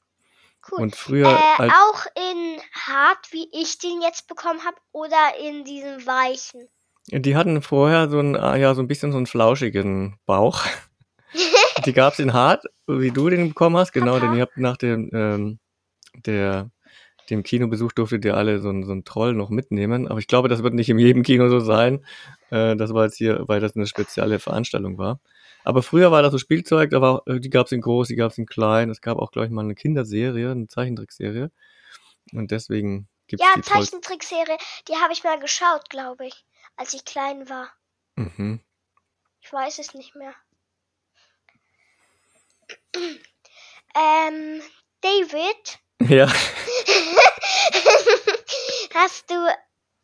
cool. 0.72 0.82
Und 0.84 0.96
früher 0.96 1.28
Äh, 1.28 1.70
auch 1.70 2.06
in 2.16 2.62
hart, 2.74 3.32
wie 3.32 3.50
ich 3.52 3.80
den 3.80 4.02
jetzt 4.02 4.28
bekommen 4.28 4.64
habe, 4.64 4.78
oder 4.92 5.38
in 5.40 5.66
diesem 5.66 6.06
weichen. 6.06 6.70
Die 7.12 7.36
hatten 7.36 7.62
vorher 7.62 8.10
so 8.10 8.20
ein 8.20 8.36
ah, 8.36 8.56
ja 8.56 8.74
so 8.76 8.82
ein 8.82 8.88
bisschen 8.88 9.12
so 9.12 9.18
einen 9.18 9.28
flauschigen 9.28 10.18
Bauch. 10.26 10.64
Die 11.86 11.94
gab 11.94 12.14
es 12.14 12.20
in 12.20 12.34
hart, 12.34 12.66
wie 12.88 13.12
du 13.12 13.30
den 13.30 13.50
bekommen 13.50 13.78
hast, 13.78 13.94
genau, 13.94 14.14
denn 14.16 14.30
Papa. 14.30 14.36
ihr 14.36 14.42
habt 14.42 14.58
nach 14.58 14.76
dem 14.76 15.10
ähm, 15.14 15.60
der 16.26 16.70
dem 17.30 17.44
Kinobesuch 17.44 17.92
durftet 17.92 18.26
ihr 18.26 18.36
alle 18.36 18.60
so 18.60 18.70
einen, 18.70 18.84
so 18.84 18.92
einen 18.92 19.04
Troll 19.04 19.34
noch 19.34 19.50
mitnehmen. 19.50 20.08
Aber 20.08 20.20
ich 20.20 20.28
glaube, 20.28 20.50
das 20.50 20.64
wird 20.64 20.74
nicht 20.74 20.90
in 20.90 21.00
jedem 21.00 21.24
Kino 21.24 21.50
so 21.50 21.60
sein. 21.60 22.06
Äh, 22.50 22.76
das 22.76 22.94
war 22.94 23.06
jetzt 23.06 23.18
hier, 23.18 23.44
weil 23.48 23.60
das 23.60 23.76
eine 23.76 23.86
spezielle 23.86 24.40
Veranstaltung 24.40 24.98
war. 24.98 25.20
Aber 25.64 25.84
früher 25.84 26.12
war 26.12 26.22
das 26.22 26.32
so 26.32 26.38
Spielzeug, 26.38 26.90
da 26.90 27.02
war, 27.02 27.24
äh, 27.28 27.40
die 27.40 27.50
gab 27.50 27.68
es 27.68 27.72
in 27.72 27.82
groß, 27.82 28.08
die 28.08 28.16
gab 28.16 28.32
es 28.32 28.38
in 28.38 28.46
klein. 28.46 28.90
Es 28.90 29.02
gab 29.02 29.18
auch, 29.18 29.32
glaube 29.32 29.46
ich, 29.46 29.52
mal 29.52 29.64
eine 29.64 29.76
Kinderserie, 29.76 30.52
eine 30.52 30.68
Zeichentrickserie. 30.68 31.52
Und 32.34 32.52
deswegen 32.52 33.08
gibt's 33.28 33.46
Ja, 33.46 33.54
die. 33.56 33.62
Zeichentrickserie, 33.62 34.58
die 34.88 34.96
habe 34.96 35.14
ich 35.14 35.24
mal 35.24 35.40
geschaut, 35.40 35.90
glaube 35.90 36.28
ich, 36.28 36.46
als 36.80 36.94
ich 36.94 37.04
klein 37.04 37.50
war. 37.50 37.70
Mhm. 38.16 38.64
Ich 39.42 39.52
weiß 39.52 39.80
es 39.80 39.94
nicht 39.94 40.16
mehr. 40.16 40.34
ähm, 43.96 44.64
David, 45.02 45.80
Ja, 46.02 46.28
hast 48.94 49.30
du, 49.30 49.36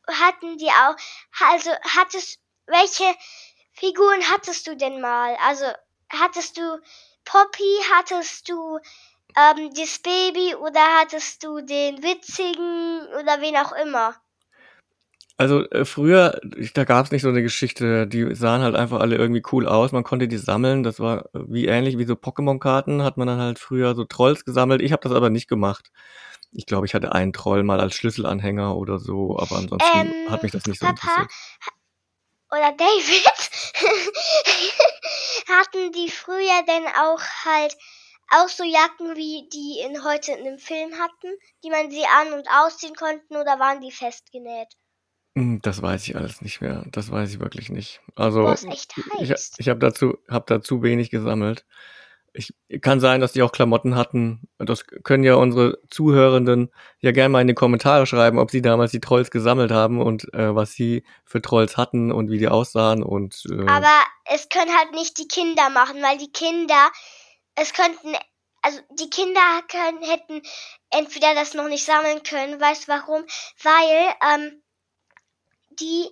hatten 0.08 0.58
die 0.58 0.70
auch, 0.70 0.96
also 1.48 1.72
hattest, 1.96 2.40
welche 2.66 3.16
Figuren 3.74 4.22
hattest 4.32 4.68
du 4.68 4.76
denn 4.76 5.00
mal? 5.00 5.38
Also 5.42 5.66
hattest 6.10 6.58
du 6.58 6.82
Poppy, 7.24 7.80
hattest 7.94 8.50
du 8.50 8.80
ähm, 9.38 9.74
das 9.74 10.00
Baby 10.00 10.56
oder 10.56 11.00
hattest 11.00 11.44
du 11.44 11.62
den 11.62 12.04
witzigen 12.04 13.08
oder 13.20 13.40
wen 13.40 13.56
auch 13.58 13.72
immer? 13.74 14.16
Also 15.38 15.70
äh, 15.70 15.86
früher, 15.86 16.40
da 16.74 16.86
gab 16.86 17.06
es 17.06 17.12
nicht 17.12 17.22
so 17.22 17.30
eine 17.30 17.42
Geschichte, 17.42 18.08
die 18.08 18.34
sahen 18.36 18.62
halt 18.62 18.76
einfach 18.76 19.00
alle 19.02 19.18
irgendwie 19.18 19.44
cool 19.52 19.68
aus. 19.68 19.92
Man 19.92 20.04
konnte 20.04 20.28
die 20.28 20.38
sammeln. 20.38 20.84
Das 20.84 21.00
war 21.00 21.26
äh, 21.36 21.40
wie 21.48 21.66
ähnlich 21.66 21.98
wie 21.98 22.06
so 22.06 22.14
Pokémon-Karten, 22.14 23.04
hat 23.04 23.18
man 23.18 23.28
dann 23.28 23.40
halt 23.40 23.60
früher 23.60 23.96
so 23.96 24.06
Trolls 24.06 24.46
gesammelt. 24.46 24.82
Ich 24.82 24.92
habe 24.92 25.02
das 25.04 25.12
aber 25.12 25.30
nicht 25.30 25.48
gemacht. 25.48 25.92
Ich 26.52 26.66
glaube, 26.66 26.86
ich 26.86 26.94
hatte 26.94 27.12
einen 27.12 27.34
Troll 27.34 27.64
mal 27.64 27.82
als 27.82 27.96
Schlüsselanhänger 27.96 28.78
oder 28.78 28.98
so, 28.98 29.38
aber 29.38 29.58
ansonsten 29.58 29.98
Ähm, 29.98 30.32
hat 30.32 30.44
mich 30.44 30.54
das 30.54 30.66
nicht 30.66 30.80
so 30.80 30.86
Papa, 30.86 31.02
interessiert. 31.02 31.32
oder 32.50 32.72
David, 32.78 33.26
hatten 35.50 35.92
die 35.92 36.10
früher 36.10 36.64
denn 36.66 36.88
auch 36.88 37.22
halt 37.44 37.76
auch 38.32 38.48
so 38.48 38.64
Jacken, 38.64 39.16
wie 39.16 39.50
die 39.52 39.82
in 39.86 40.04
heute 40.04 40.32
in 40.32 40.46
dem 40.46 40.58
Film 40.60 40.94
hatten, 40.94 41.38
die 41.64 41.70
man 41.70 41.92
sie 41.92 42.06
an- 42.06 42.34
und 42.34 42.48
ausziehen 42.50 42.96
konnten 42.96 43.36
oder 43.36 43.60
waren 43.60 43.82
die 43.82 43.92
festgenäht? 43.92 44.74
Hm, 45.36 45.62
Das 45.62 45.82
weiß 45.82 46.08
ich 46.08 46.16
alles 46.16 46.42
nicht 46.42 46.62
mehr. 46.62 46.84
Das 46.92 47.12
weiß 47.12 47.34
ich 47.34 47.40
wirklich 47.40 47.70
nicht. 47.70 48.02
Also 48.16 48.44
Boah, 48.44 48.54
ist 48.54 48.66
echt 48.66 48.94
ich, 49.20 49.34
ich 49.58 49.70
habe 49.70 49.80
dazu, 49.80 50.18
hab 50.30 50.48
dazu 50.48 50.82
wenig 50.82 51.10
gesammelt. 51.10 51.66
Ich 52.38 52.54
kann 52.82 53.00
sein, 53.00 53.22
dass 53.22 53.32
die 53.32 53.44
auch 53.44 53.54
Klamotten 53.54 53.96
hatten. 53.96 54.50
Das 54.58 54.86
können 54.86 55.24
ja 55.24 55.36
unsere 55.36 55.80
Zuhörenden 55.90 56.70
ja 57.00 57.12
gerne 57.12 57.30
mal 57.30 57.40
in 57.42 57.48
die 57.48 57.54
Kommentare 57.54 58.06
schreiben, 58.06 58.40
ob 58.40 58.52
sie 58.52 58.62
damals 58.62 58.92
die 58.92 59.00
Trolls 59.00 59.32
gesammelt 59.32 59.72
haben 59.72 60.02
und 60.02 60.34
äh, 60.34 60.54
was 60.54 60.74
sie 60.74 61.06
für 61.24 61.42
Trolls 61.42 61.78
hatten 61.78 62.12
und 62.12 62.30
wie 62.30 62.38
die 62.38 62.50
aussahen 62.50 63.04
und 63.04 63.42
äh, 63.50 63.70
Aber 63.70 64.04
es 64.26 64.50
können 64.50 64.78
halt 64.78 64.92
nicht 64.92 65.18
die 65.18 65.30
Kinder 65.30 65.70
machen, 65.70 66.02
weil 66.02 66.18
die 66.18 66.32
Kinder, 66.32 66.92
es 67.56 67.72
könnten, 67.72 68.14
also 68.62 68.80
die 69.00 69.10
Kinder 69.10 69.62
können, 69.70 70.04
hätten 70.04 70.42
entweder 70.90 71.36
das 71.36 71.54
noch 71.54 71.70
nicht 71.70 71.86
sammeln 71.86 72.22
können, 72.24 72.60
weißt 72.60 72.90
du 72.90 72.92
warum? 72.92 73.24
Weil 73.64 74.14
ähm, 74.36 74.62
die 75.80 76.08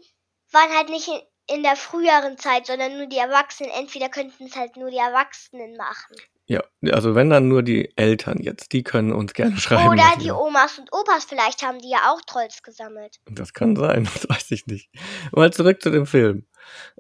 waren 0.52 0.72
halt 0.76 0.90
nicht 0.90 1.08
in, 1.08 1.58
in 1.58 1.64
der 1.64 1.76
früheren 1.76 2.38
Zeit, 2.38 2.68
sondern 2.68 2.98
nur 2.98 3.08
die 3.08 3.18
Erwachsenen. 3.18 3.72
Entweder 3.72 4.10
könnten 4.10 4.46
es 4.46 4.56
halt 4.56 4.78
nur 4.78 4.90
die 4.92 4.98
Erwachsenen 4.98 5.76
machen. 5.78 6.16
ja, 6.48 6.62
also 6.92 7.16
wenn 7.16 7.30
dann 7.30 7.48
nur 7.48 7.64
die 7.64 7.92
Eltern 7.98 8.40
jetzt, 8.42 8.72
die 8.74 8.84
können 8.84 9.12
uns 9.12 9.34
gerne 9.34 9.58
schreiben. 9.58 9.90
Oder 9.90 10.14
die 10.20 10.32
Omas 10.32 10.78
und 10.80 10.92
Opas, 10.94 11.26
vielleicht 11.26 11.64
haben 11.64 11.80
die 11.80 11.90
ja 11.90 12.12
auch 12.12 12.22
Trolls 12.22 12.62
gesammelt. 12.64 13.20
Das 13.26 13.54
kann 13.54 13.76
sein, 13.76 14.04
das 14.14 14.30
weiß 14.30 14.52
ich 14.52 14.68
nicht. 14.68 14.90
Mal 15.32 15.52
zurück 15.52 15.82
zu 15.82 15.90
dem 15.90 16.06
Film. 16.06 16.46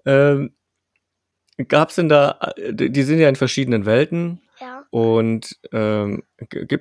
Ähm, 0.06 0.56
gab's 1.68 1.96
denn 1.96 2.10
da, 2.10 2.40
die 2.58 3.04
sind 3.04 3.20
ja 3.20 3.30
in 3.30 3.36
verschiedenen 3.36 3.86
Welten 3.86 4.42
Ja. 4.60 4.86
und 4.90 5.60
ähm, 5.72 6.24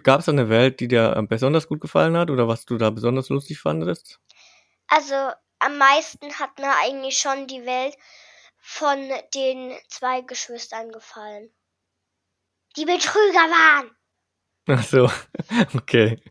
gab 0.03 0.21
es 0.21 0.27
da 0.27 0.33
eine 0.33 0.49
Welt, 0.49 0.81
die 0.81 0.89
dir 0.89 1.23
besonders 1.29 1.69
gut 1.69 1.81
gefallen 1.81 2.17
hat 2.17 2.31
oder 2.31 2.49
was 2.49 2.65
du 2.65 2.79
da 2.79 2.91
besonders 2.91 3.29
lustig 3.29 3.61
fandest? 3.61 4.19
Also 4.89 5.15
am 5.65 5.79
meisten 5.79 6.33
hat 6.39 6.59
mir 6.59 6.75
eigentlich 6.83 7.19
schon 7.19 7.47
die 7.47 7.65
Welt 7.65 7.97
von 8.59 8.99
den 9.35 9.77
zwei 9.89 10.21
Geschwistern 10.21 10.91
gefallen. 10.93 11.51
Die 12.77 12.85
Betrüger 12.85 13.49
waren. 13.51 13.91
Ach 14.69 14.83
so, 14.83 15.11
okay. 15.77 16.23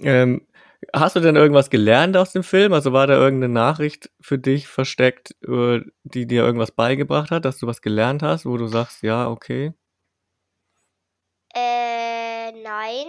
Ähm, 0.00 0.46
hast 0.94 1.16
du 1.16 1.20
denn 1.20 1.36
irgendwas 1.36 1.70
gelernt 1.70 2.16
aus 2.16 2.32
dem 2.32 2.42
Film? 2.42 2.72
Also 2.72 2.92
war 2.92 3.06
da 3.06 3.14
irgendeine 3.14 3.52
Nachricht 3.52 4.10
für 4.20 4.38
dich 4.38 4.68
versteckt, 4.68 5.34
äh, 5.46 5.80
die 6.04 6.26
dir 6.26 6.44
irgendwas 6.44 6.72
beigebracht 6.72 7.30
hat, 7.30 7.44
dass 7.44 7.58
du 7.58 7.66
was 7.66 7.80
gelernt 7.80 8.22
hast, 8.22 8.44
wo 8.46 8.56
du 8.56 8.66
sagst, 8.66 9.02
ja, 9.02 9.28
okay. 9.28 9.72
Äh, 11.54 12.52
nein, 12.52 13.06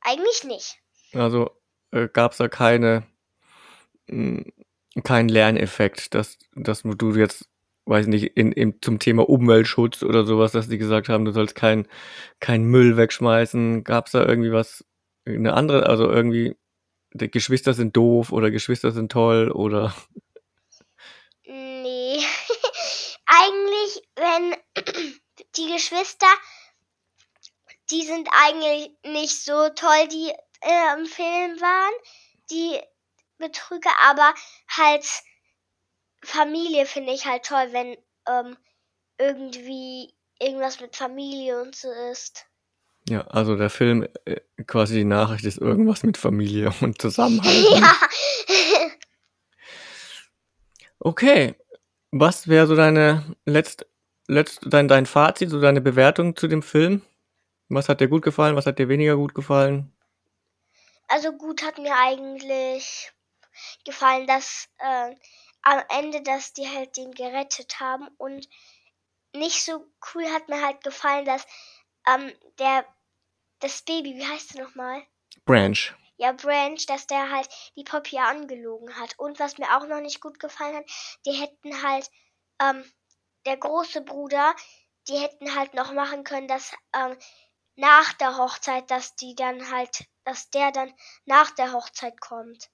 eigentlich 0.00 0.44
nicht. 0.44 0.78
Also 1.12 1.50
äh, 1.90 2.08
gab 2.08 2.32
es 2.32 2.38
da 2.38 2.48
keine, 2.48 3.06
mh, 4.94 5.02
keinen 5.02 5.28
Lerneffekt, 5.28 6.14
dass, 6.14 6.38
dass 6.54 6.82
du 6.82 7.14
jetzt, 7.14 7.48
weiß 7.86 8.06
nicht, 8.06 8.36
in, 8.36 8.52
in, 8.52 8.80
zum 8.80 8.98
Thema 8.98 9.28
Umweltschutz 9.28 10.02
oder 10.02 10.24
sowas, 10.24 10.52
dass 10.52 10.68
die 10.68 10.78
gesagt 10.78 11.08
haben, 11.08 11.24
du 11.24 11.32
sollst 11.32 11.54
keinen 11.54 11.86
kein 12.40 12.64
Müll 12.64 12.96
wegschmeißen. 12.96 13.84
Gab 13.84 14.06
es 14.06 14.12
da 14.12 14.24
irgendwie 14.24 14.52
was, 14.52 14.84
eine 15.26 15.54
andere, 15.54 15.86
also 15.86 16.10
irgendwie, 16.10 16.56
Geschwister 17.12 17.74
sind 17.74 17.96
doof 17.96 18.32
oder 18.32 18.50
Geschwister 18.50 18.90
sind 18.90 19.12
toll 19.12 19.50
oder 19.50 19.94
Nee. 21.46 22.18
eigentlich, 23.26 24.02
wenn 24.16 24.56
die 25.56 25.72
Geschwister, 25.72 26.26
die 27.90 28.02
sind 28.02 28.28
eigentlich 28.32 28.90
nicht 29.04 29.42
so 29.42 29.68
toll, 29.70 30.08
die 30.10 30.30
äh, 30.62 30.98
im 30.98 31.06
Film 31.06 31.60
waren, 31.60 31.92
die 32.50 32.80
Betrüger, 33.38 33.90
aber 34.08 34.34
halt 34.76 35.04
Familie 36.22 36.86
finde 36.86 37.12
ich 37.12 37.26
halt 37.26 37.44
toll, 37.44 37.68
wenn 37.72 37.96
ähm, 38.28 38.56
irgendwie 39.18 40.14
irgendwas 40.40 40.80
mit 40.80 40.96
Familie 40.96 41.60
und 41.62 41.74
so 41.76 41.90
ist. 42.12 42.46
ja, 43.08 43.20
also 43.28 43.56
der 43.56 43.70
Film, 43.70 44.08
äh, 44.24 44.40
quasi 44.66 44.94
die 44.94 45.04
Nachricht 45.04 45.44
ist 45.44 45.58
irgendwas 45.58 46.02
mit 46.02 46.16
Familie 46.16 46.72
und 46.80 47.00
Zusammenhalt. 47.00 47.66
ja. 47.70 47.92
Okay. 51.00 51.54
Was 52.12 52.48
wäre 52.48 52.66
so 52.66 52.76
deine 52.76 53.36
letzt, 53.44 53.86
letzt, 54.26 54.60
dein, 54.64 54.88
dein 54.88 55.04
Fazit, 55.04 55.50
so 55.50 55.60
deine 55.60 55.80
Bewertung 55.82 56.34
zu 56.34 56.48
dem 56.48 56.62
Film? 56.62 57.02
Was 57.68 57.88
hat 57.88 58.00
dir 58.00 58.08
gut 58.08 58.22
gefallen, 58.22 58.56
was 58.56 58.66
hat 58.66 58.78
dir 58.78 58.88
weniger 58.88 59.16
gut 59.16 59.34
gefallen? 59.34 59.92
Also 61.08 61.32
gut 61.32 61.62
hat 61.62 61.78
mir 61.78 61.94
eigentlich 61.94 63.12
gefallen, 63.84 64.26
dass 64.26 64.68
äh, 64.78 65.14
am 65.62 65.82
Ende, 65.88 66.22
dass 66.22 66.52
die 66.52 66.68
halt 66.68 66.96
den 66.96 67.12
gerettet 67.12 67.80
haben 67.80 68.08
und 68.18 68.48
nicht 69.34 69.64
so 69.64 69.86
cool 70.14 70.30
hat 70.30 70.48
mir 70.48 70.64
halt 70.64 70.82
gefallen, 70.84 71.24
dass 71.24 71.46
ähm, 72.06 72.32
der 72.58 72.86
das 73.60 73.82
Baby, 73.82 74.16
wie 74.16 74.26
heißt 74.26 74.54
er 74.54 74.64
nochmal? 74.64 75.02
Branch. 75.44 75.94
Ja, 76.16 76.32
Branch, 76.32 76.78
dass 76.86 77.06
der 77.06 77.30
halt 77.30 77.48
die 77.76 77.84
Poppy 77.84 78.18
angelogen 78.18 78.94
hat. 78.96 79.18
Und 79.18 79.40
was 79.40 79.58
mir 79.58 79.76
auch 79.76 79.86
noch 79.86 80.00
nicht 80.00 80.20
gut 80.20 80.38
gefallen 80.38 80.76
hat, 80.76 80.86
die 81.26 81.32
hätten 81.32 81.82
halt, 81.82 82.08
ähm, 82.60 82.84
der 83.46 83.56
große 83.56 84.02
Bruder, 84.02 84.54
die 85.08 85.18
hätten 85.18 85.54
halt 85.54 85.74
noch 85.74 85.92
machen 85.92 86.24
können, 86.24 86.48
dass 86.48 86.72
ähm, 86.94 87.16
nach 87.76 88.12
der 88.14 88.36
Hochzeit, 88.36 88.90
dass 88.90 89.16
die 89.16 89.34
dann 89.34 89.70
halt, 89.70 90.04
dass 90.24 90.50
der 90.50 90.70
dann 90.70 90.92
nach 91.24 91.50
der 91.50 91.72
Hochzeit 91.72 92.20
kommt. 92.20 92.70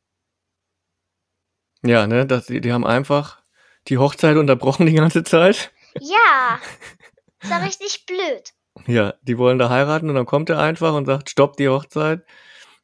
Ja, 1.83 2.07
ne, 2.07 2.27
das, 2.27 2.47
die, 2.47 2.61
die 2.61 2.73
haben 2.73 2.87
einfach 2.87 3.43
die 3.89 3.99
Hochzeit 3.99 4.37
unterbrochen 4.37 4.87
die 4.87 4.95
ganze 4.95 5.25
Zeit. 5.25 5.73
Ja, 5.99 6.61
ist 7.43 7.51
ja 7.51 7.59
richtig 7.59 8.07
blöd. 8.07 8.53
Ja, 8.87 9.15
die 9.23 9.39
wollen 9.39 9.59
da 9.59 9.69
heiraten 9.69 10.09
und 10.09 10.15
dann 10.15 10.27
kommt 10.27 10.51
er 10.51 10.59
einfach 10.59 10.95
und 10.95 11.07
sagt, 11.07 11.31
stopp 11.31 11.57
die 11.57 11.69
Hochzeit. 11.69 12.25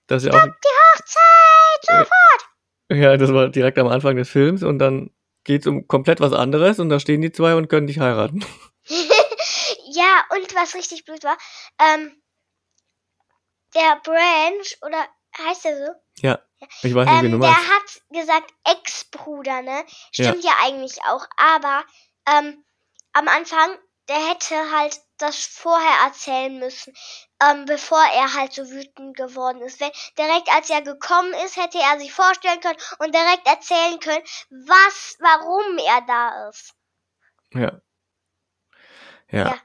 Das 0.06 0.22
ist 0.22 0.32
ja 0.32 0.38
auch, 0.38 0.44
Die 0.44 0.48
Hochzeit! 0.48 1.82
Sofort! 1.82 3.00
ja, 3.00 3.16
das 3.16 3.32
war 3.32 3.48
direkt 3.48 3.78
am 3.78 3.88
Anfang 3.88 4.16
des 4.16 4.28
Films 4.28 4.62
und 4.62 4.78
dann 4.78 5.10
geht's 5.44 5.66
um 5.66 5.86
komplett 5.86 6.20
was 6.20 6.32
anderes 6.32 6.78
und 6.78 6.88
da 6.88 6.98
stehen 6.98 7.20
die 7.20 7.32
zwei 7.32 7.54
und 7.54 7.68
können 7.68 7.86
nicht 7.86 8.00
heiraten. 8.00 8.44
ja, 8.88 10.24
und 10.30 10.54
was 10.54 10.74
richtig 10.74 11.04
blöd 11.04 11.22
war, 11.24 11.36
ähm, 11.80 12.12
der 13.74 14.00
Branch, 14.02 14.76
oder 14.82 15.06
heißt 15.38 15.66
er 15.66 15.86
so? 15.86 15.92
Ja, 16.22 16.38
ich 16.82 16.94
weiß 16.94 17.08
nicht, 17.08 17.22
wie 17.22 17.28
du 17.30 17.34
Ähm, 17.34 17.38
meinst. 17.38 17.58
der 17.58 17.74
hat 17.74 18.02
gesagt 18.26 18.54
Ex-Bruder, 18.64 19.62
ne? 19.62 19.84
Stimmt 20.12 20.44
ja. 20.44 20.52
eigentlich 20.62 21.02
auch, 21.04 21.26
aber 21.36 21.84
ähm, 22.28 22.64
am 23.12 23.28
Anfang, 23.28 23.78
der 24.08 24.16
hätte 24.28 24.56
halt 24.76 25.00
das 25.18 25.46
vorher 25.46 26.04
erzählen 26.06 26.58
müssen, 26.58 26.94
ähm, 27.42 27.64
bevor 27.64 28.02
er 28.14 28.34
halt 28.34 28.52
so 28.52 28.68
wütend 28.70 29.16
geworden 29.16 29.62
ist. 29.62 29.80
Wenn 29.80 29.90
direkt 30.18 30.48
als 30.52 30.68
er 30.70 30.82
gekommen 30.82 31.32
ist, 31.44 31.56
hätte 31.56 31.78
er 31.78 31.98
sich 31.98 32.12
vorstellen 32.12 32.60
können 32.60 32.78
und 32.98 33.14
direkt 33.14 33.46
erzählen 33.46 33.98
können, 34.00 34.22
was, 34.50 35.16
warum 35.20 35.78
er 35.78 36.02
da 36.06 36.48
ist. 36.50 36.74
Ja. 37.52 37.80
Ja. 39.30 39.46
Ja. 39.46 39.58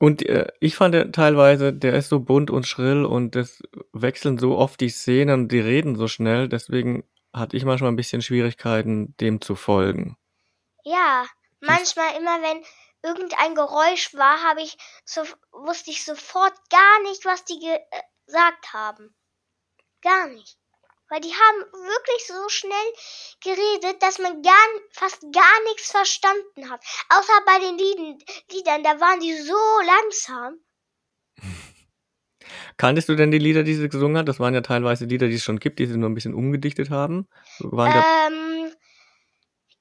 Und 0.00 0.26
äh, 0.26 0.46
ich 0.60 0.76
fand 0.76 0.94
der 0.94 1.12
teilweise, 1.12 1.74
der 1.74 1.92
ist 1.92 2.08
so 2.08 2.20
bunt 2.20 2.50
und 2.50 2.66
schrill 2.66 3.04
und 3.04 3.36
das 3.36 3.62
wechseln 3.92 4.38
so 4.38 4.56
oft 4.56 4.80
die 4.80 4.88
Szenen 4.88 5.42
und 5.42 5.52
die 5.52 5.60
reden 5.60 5.94
so 5.94 6.08
schnell, 6.08 6.48
deswegen 6.48 7.04
hatte 7.34 7.58
ich 7.58 7.66
manchmal 7.66 7.92
ein 7.92 7.96
bisschen 7.96 8.22
Schwierigkeiten, 8.22 9.14
dem 9.18 9.42
zu 9.42 9.54
folgen. 9.56 10.16
Ja, 10.84 11.26
manchmal 11.60 12.16
immer 12.16 12.40
wenn 12.40 12.64
irgendein 13.02 13.54
Geräusch 13.54 14.14
war, 14.14 14.42
habe 14.42 14.62
ich 14.62 14.78
so 15.04 15.20
wusste 15.52 15.90
ich 15.90 16.02
sofort 16.02 16.54
gar 16.70 17.02
nicht, 17.02 17.26
was 17.26 17.44
die 17.44 17.62
äh, 17.62 17.78
gesagt 18.24 18.72
haben. 18.72 19.14
Gar 20.00 20.28
nicht. 20.28 20.59
Weil 21.10 21.20
die 21.20 21.32
haben 21.32 21.72
wirklich 21.72 22.26
so 22.26 22.48
schnell 22.48 22.92
geredet, 23.42 24.00
dass 24.02 24.18
man 24.18 24.42
gar, 24.42 24.66
fast 24.92 25.20
gar 25.32 25.62
nichts 25.64 25.90
verstanden 25.90 26.70
hat. 26.70 26.82
Außer 27.08 27.32
bei 27.44 27.58
den 27.58 27.76
Lieden, 27.76 28.18
Liedern, 28.50 28.84
da 28.84 29.00
waren 29.00 29.20
die 29.20 29.34
so 29.34 29.58
langsam. 29.84 30.60
Kanntest 32.76 33.08
du 33.08 33.16
denn 33.16 33.30
die 33.30 33.38
Lieder, 33.38 33.64
die 33.64 33.74
sie 33.74 33.88
gesungen 33.88 34.16
hat? 34.16 34.28
Das 34.28 34.40
waren 34.40 34.54
ja 34.54 34.60
teilweise 34.60 35.04
Lieder, 35.04 35.28
die 35.28 35.34
es 35.34 35.44
schon 35.44 35.58
gibt, 35.58 35.80
die 35.80 35.86
sie 35.86 35.96
nur 35.96 36.08
ein 36.08 36.14
bisschen 36.14 36.34
umgedichtet 36.34 36.90
haben. 36.90 37.28
Ähm, 37.60 38.72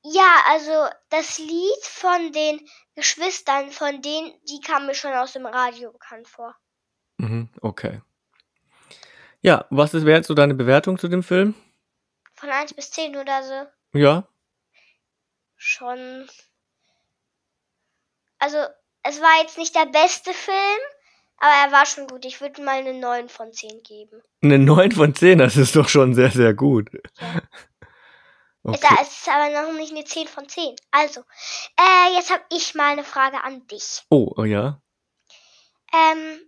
ja, 0.02 0.44
also 0.48 0.88
das 1.10 1.38
Lied 1.38 1.84
von 1.84 2.32
den 2.32 2.68
Geschwistern, 2.96 3.72
von 3.72 4.02
denen, 4.02 4.34
die 4.50 4.62
kam 4.62 4.88
mir 4.88 4.96
schon 4.96 5.14
aus 5.14 5.34
dem 5.34 5.46
Radio 5.46 5.92
bekannt 5.92 6.28
vor. 6.28 6.56
Mhm, 7.18 7.50
okay. 7.62 8.02
Ja, 9.42 9.66
was 9.70 9.94
wäre 9.94 10.18
jetzt 10.18 10.28
so 10.28 10.34
deine 10.34 10.54
Bewertung 10.54 10.98
zu 10.98 11.08
dem 11.08 11.24
Film? 11.24 11.56
Von 12.36 12.50
1 12.50 12.74
bis 12.74 12.92
10 12.92 13.16
oder 13.16 13.44
so? 13.44 13.98
Ja. 13.98 14.28
Schon. 15.56 16.30
Also, 18.40 18.58
es 19.04 19.22
war 19.22 19.42
jetzt 19.42 19.58
nicht 19.58 19.76
der 19.76 19.86
beste 19.86 20.34
Film, 20.34 20.80
aber 21.38 21.54
er 21.66 21.72
war 21.72 21.86
schon 21.86 22.08
gut. 22.08 22.26
Ich 22.26 22.42
würde 22.42 22.62
mal 22.62 22.80
eine 22.80 22.94
9 22.94 23.30
von 23.30 23.52
10 23.52 23.84
geben. 23.84 24.22
Eine 24.42 24.60
9 24.60 24.92
von 24.92 25.16
10, 25.16 25.38
das 25.40 25.58
ist 25.58 25.76
doch 25.76 25.88
schon 25.88 26.14
sehr, 26.14 26.32
sehr 26.32 26.54
gut. 26.54 26.90
Ja. 26.94 27.42
Okay. 28.62 28.80
Da 28.82 29.02
ist 29.02 29.22
es 29.22 29.28
aber 29.28 29.50
noch 29.50 29.74
nicht 29.78 29.92
eine 29.94 30.04
10 30.04 30.28
von 30.28 30.48
10. 30.48 30.76
Also, 30.92 31.22
äh, 31.78 32.14
jetzt 32.16 32.30
habe 32.30 32.44
ich 32.52 32.76
mal 32.76 32.92
eine 32.92 33.06
Frage 33.06 33.42
an 33.44 33.66
dich. 33.68 34.02
Oh, 34.10 34.34
oh 34.36 34.44
ja. 34.44 34.82
Ähm, 35.94 36.40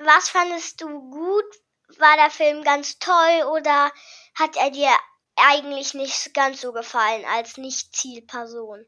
was 0.00 0.28
fandest 0.30 0.80
du 0.80 0.88
gut? 1.10 1.44
War 1.98 2.16
der 2.16 2.30
Film 2.30 2.62
ganz 2.62 2.98
toll 2.98 3.44
oder 3.52 3.90
hat 4.34 4.56
er 4.56 4.70
dir 4.70 4.90
eigentlich 5.36 5.94
nicht 5.94 6.32
ganz 6.34 6.60
so 6.60 6.72
gefallen 6.72 7.24
als 7.34 7.56
Nicht-Zielperson? 7.56 8.84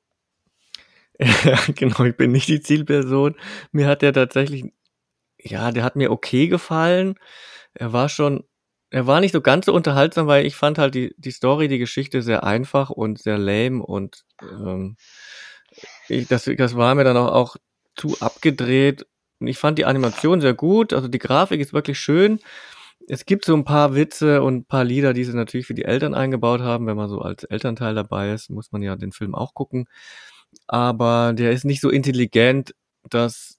Ja, 1.19 1.61
genau, 1.75 2.05
ich 2.05 2.17
bin 2.17 2.33
nicht 2.33 2.49
die 2.49 2.63
Zielperson. 2.63 3.37
Mir 3.71 3.87
hat 3.87 4.03
der 4.03 4.13
tatsächlich, 4.13 4.73
ja, 5.39 5.71
der 5.71 5.85
hat 5.85 5.95
mir 5.95 6.11
okay 6.11 6.49
gefallen. 6.49 7.17
Er 7.75 7.93
war 7.93 8.09
schon, 8.09 8.45
er 8.91 9.07
war 9.07 9.21
nicht 9.21 9.33
so 9.33 9.41
ganz 9.41 9.67
so 9.67 9.75
unterhaltsam, 9.75 10.27
weil 10.27 10.47
ich 10.47 10.57
fand 10.57 10.79
halt 10.79 10.95
die, 10.95 11.15
die 11.19 11.31
Story, 11.31 11.69
die 11.69 11.79
Geschichte 11.79 12.23
sehr 12.23 12.45
einfach 12.45 12.91
und 12.91 13.21
sehr 13.21 13.39
lame 13.39 13.85
und 13.85 14.25
ähm, 14.41 14.97
ich, 16.09 16.27
das, 16.27 16.51
das 16.57 16.77
war 16.77 16.95
mir 16.95 17.05
dann 17.05 17.17
auch, 17.17 17.33
auch 17.33 17.57
zu 17.95 18.17
abgedreht 18.21 19.07
ich 19.47 19.59
fand 19.59 19.79
die 19.79 19.85
Animation 19.85 20.41
sehr 20.41 20.55
gut, 20.55 20.93
also 20.93 21.09
die 21.09 21.19
Grafik 21.19 21.61
ist 21.61 21.73
wirklich 21.73 21.99
schön. 21.99 22.41
Es 23.09 23.27
gibt 23.27 23.45
so 23.45 23.55
ein 23.55 23.65
paar 23.65 23.95
Witze 23.95 24.43
und 24.43 24.57
ein 24.57 24.65
paar 24.65 24.85
Lieder, 24.85 25.13
die 25.13 25.25
sie 25.25 25.35
natürlich 25.35 25.67
für 25.67 25.75
die 25.75 25.85
Eltern 25.85 26.15
eingebaut 26.15 26.61
haben. 26.61 26.87
Wenn 26.87 26.97
man 26.97 27.09
so 27.09 27.21
als 27.21 27.45
Elternteil 27.45 27.95
dabei 27.95 28.33
ist, 28.33 28.51
muss 28.51 28.73
man 28.73 28.83
ja 28.83 28.97
den 28.97 29.13
Film 29.13 29.35
auch 29.35 29.55
gucken. 29.55 29.87
Aber 30.69 31.33
der 31.35 31.53
ist 31.53 31.65
nicht 31.65 31.81
so 31.81 31.91
intelligent, 31.91 32.75
dass 33.09 33.59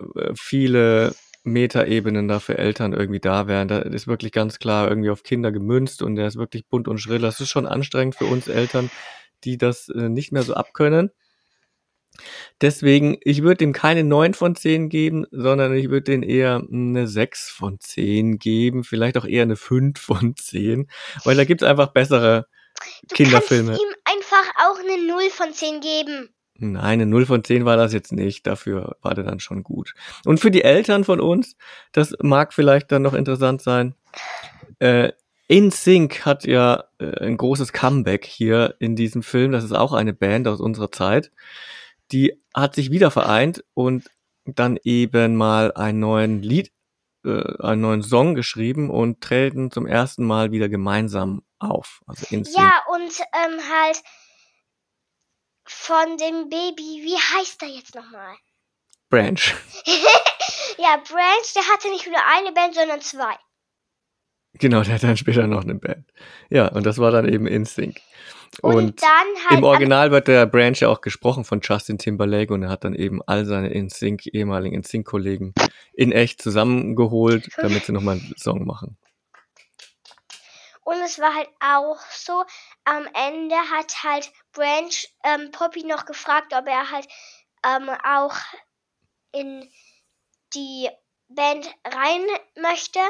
äh, 0.00 0.32
viele 0.34 1.14
Metaebenen 1.44 2.28
da 2.28 2.40
für 2.40 2.58
Eltern 2.58 2.92
irgendwie 2.92 3.20
da 3.20 3.46
wären. 3.46 3.68
Da 3.68 3.78
ist 3.78 4.06
wirklich 4.06 4.32
ganz 4.32 4.58
klar 4.58 4.88
irgendwie 4.88 5.10
auf 5.10 5.22
Kinder 5.22 5.52
gemünzt 5.52 6.02
und 6.02 6.16
der 6.16 6.26
ist 6.26 6.36
wirklich 6.36 6.66
bunt 6.66 6.88
und 6.88 6.98
schrill. 6.98 7.20
Das 7.20 7.40
ist 7.40 7.48
schon 7.50 7.66
anstrengend 7.66 8.16
für 8.16 8.26
uns 8.26 8.48
Eltern, 8.48 8.90
die 9.44 9.58
das 9.58 9.88
äh, 9.88 10.08
nicht 10.08 10.32
mehr 10.32 10.42
so 10.42 10.54
abkönnen. 10.54 11.10
Deswegen, 12.60 13.18
ich 13.22 13.42
würde 13.42 13.64
ihm 13.64 13.72
keine 13.72 14.04
9 14.04 14.34
von 14.34 14.54
10 14.54 14.88
geben, 14.88 15.26
sondern 15.30 15.74
ich 15.74 15.90
würde 15.90 16.10
den 16.10 16.22
eher 16.22 16.62
eine 16.70 17.06
6 17.06 17.50
von 17.50 17.78
10 17.80 18.38
geben, 18.38 18.84
vielleicht 18.84 19.16
auch 19.16 19.24
eher 19.24 19.42
eine 19.42 19.56
5 19.56 19.98
von 20.00 20.36
10, 20.36 20.88
weil 21.24 21.36
da 21.36 21.44
gibt 21.44 21.62
es 21.62 21.68
einfach 21.68 21.88
bessere 21.88 22.46
du 23.08 23.14
Kinderfilme. 23.14 23.72
Du 23.72 23.78
kannst 23.78 23.82
ihm 23.82 23.94
einfach 24.04 24.52
auch 24.56 24.78
eine 24.78 25.06
0 25.06 25.30
von 25.30 25.52
10 25.52 25.80
geben. 25.80 26.28
Nein, 26.60 27.00
eine 27.00 27.06
0 27.06 27.26
von 27.26 27.44
10 27.44 27.64
war 27.64 27.76
das 27.76 27.92
jetzt 27.92 28.12
nicht, 28.12 28.46
dafür 28.46 28.96
war 29.02 29.14
der 29.14 29.24
dann 29.24 29.38
schon 29.38 29.62
gut. 29.62 29.94
Und 30.24 30.40
für 30.40 30.50
die 30.50 30.64
Eltern 30.64 31.04
von 31.04 31.20
uns, 31.20 31.56
das 31.92 32.14
mag 32.20 32.52
vielleicht 32.52 32.90
dann 32.90 33.02
noch 33.02 33.14
interessant 33.14 33.62
sein, 33.62 33.94
äh, 34.80 35.12
in 35.46 35.70
Sync 35.70 36.26
hat 36.26 36.44
ja 36.44 36.84
äh, 36.98 37.24
ein 37.24 37.38
großes 37.38 37.72
Comeback 37.72 38.26
hier 38.26 38.74
in 38.80 38.96
diesem 38.96 39.22
Film. 39.22 39.50
Das 39.50 39.64
ist 39.64 39.72
auch 39.72 39.94
eine 39.94 40.12
Band 40.12 40.46
aus 40.46 40.60
unserer 40.60 40.92
Zeit 40.92 41.32
die 42.12 42.42
hat 42.54 42.74
sich 42.74 42.90
wieder 42.90 43.10
vereint 43.10 43.64
und 43.74 44.10
dann 44.44 44.78
eben 44.82 45.36
mal 45.36 45.72
einen 45.72 46.00
neuen 46.00 46.42
Lied, 46.42 46.72
äh, 47.24 47.62
einen 47.62 47.82
neuen 47.82 48.02
Song 48.02 48.34
geschrieben 48.34 48.90
und 48.90 49.20
treten 49.20 49.70
zum 49.70 49.86
ersten 49.86 50.24
Mal 50.24 50.50
wieder 50.50 50.68
gemeinsam 50.68 51.42
auf. 51.58 52.00
Also 52.06 52.26
ja, 52.30 52.82
und 52.88 53.12
ähm, 53.34 53.60
halt 53.70 54.02
von 55.64 56.16
dem 56.16 56.48
Baby, 56.48 57.02
wie 57.04 57.16
heißt 57.16 57.62
er 57.62 57.68
jetzt 57.68 57.94
nochmal? 57.94 58.34
Branch. 59.10 59.40
ja, 60.78 60.96
Branch, 60.96 61.52
der 61.54 61.68
hatte 61.72 61.90
nicht 61.90 62.06
nur 62.06 62.16
eine 62.26 62.52
Band, 62.52 62.74
sondern 62.74 63.00
zwei. 63.00 63.36
Genau, 64.54 64.82
der 64.82 64.94
hat 64.94 65.02
dann 65.02 65.16
später 65.16 65.46
noch 65.46 65.62
eine 65.62 65.74
Band. 65.74 66.10
Ja, 66.50 66.68
und 66.68 66.84
das 66.84 66.98
war 66.98 67.10
dann 67.10 67.28
eben 67.28 67.46
Instinct. 67.46 68.00
Und, 68.60 68.74
und 68.74 69.02
halt 69.02 69.58
im 69.58 69.64
Original 69.64 70.10
wird 70.10 70.28
der 70.28 70.46
Branch 70.46 70.74
ja 70.76 70.88
auch 70.88 71.00
gesprochen 71.00 71.44
von 71.44 71.60
Justin 71.62 71.98
Timberlake 71.98 72.52
und 72.52 72.62
er 72.62 72.70
hat 72.70 72.84
dann 72.84 72.94
eben 72.94 73.20
all 73.26 73.44
seine 73.44 73.68
InSync, 73.68 74.26
ehemaligen 74.26 74.74
InSync-Kollegen 74.74 75.54
in 75.92 76.12
echt 76.12 76.42
zusammengeholt, 76.42 77.48
damit 77.56 77.84
sie 77.84 77.92
nochmal 77.92 78.16
einen 78.16 78.34
Song 78.36 78.64
machen. 78.64 78.98
Und 80.82 80.96
es 81.04 81.18
war 81.18 81.34
halt 81.34 81.50
auch 81.60 82.00
so, 82.10 82.44
am 82.84 83.06
Ende 83.12 83.56
hat 83.56 84.02
halt 84.02 84.32
Branch 84.52 85.06
ähm, 85.22 85.50
Poppy 85.50 85.84
noch 85.84 86.06
gefragt, 86.06 86.54
ob 86.56 86.66
er 86.66 86.90
halt 86.90 87.06
ähm, 87.62 87.90
auch 88.04 88.34
in 89.32 89.68
die 90.54 90.88
Band 91.28 91.68
rein 91.84 92.22
möchte 92.56 93.00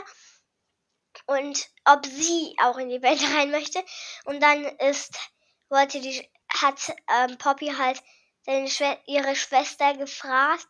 und 1.28 1.68
ob 1.84 2.06
sie 2.06 2.54
auch 2.62 2.78
in 2.78 2.88
die 2.88 2.98
Band 2.98 3.20
rein 3.36 3.50
möchte. 3.50 3.78
Und 4.24 4.42
dann 4.42 4.64
ist, 4.88 5.18
wollte 5.68 6.00
die, 6.00 6.28
hat 6.48 6.94
ähm, 7.22 7.38
Poppy 7.38 7.72
halt 7.78 8.02
seine 8.42 8.68
Schwe 8.68 8.96
ihre 9.06 9.36
Schwester 9.36 9.94
gefragt, 9.96 10.66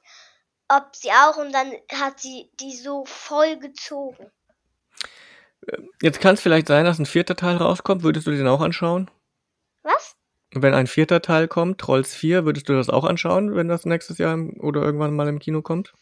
ob 0.68 0.94
sie 0.94 1.10
auch, 1.10 1.36
und 1.36 1.52
dann 1.52 1.72
hat 1.94 2.20
sie 2.20 2.50
die 2.60 2.76
so 2.76 3.04
voll 3.06 3.58
gezogen. 3.58 4.30
Ähm, 5.72 5.90
jetzt 6.02 6.20
kann 6.20 6.34
es 6.34 6.40
vielleicht 6.40 6.66
sein, 6.66 6.84
dass 6.84 6.98
ein 6.98 7.06
vierter 7.06 7.36
Teil 7.36 7.56
rauskommt. 7.56 8.02
Würdest 8.02 8.26
du 8.26 8.32
den 8.32 8.48
auch 8.48 8.60
anschauen? 8.60 9.10
Was? 9.82 10.16
Wenn 10.50 10.74
ein 10.74 10.86
vierter 10.86 11.22
Teil 11.22 11.46
kommt, 11.46 11.80
Trolls 11.80 12.14
4, 12.14 12.44
würdest 12.44 12.68
du 12.68 12.72
das 12.72 12.90
auch 12.90 13.04
anschauen, 13.04 13.54
wenn 13.54 13.68
das 13.68 13.84
nächstes 13.84 14.18
Jahr 14.18 14.36
oder 14.58 14.82
irgendwann 14.82 15.14
mal 15.14 15.28
im 15.28 15.38
Kino 15.38 15.62
kommt? 15.62 15.94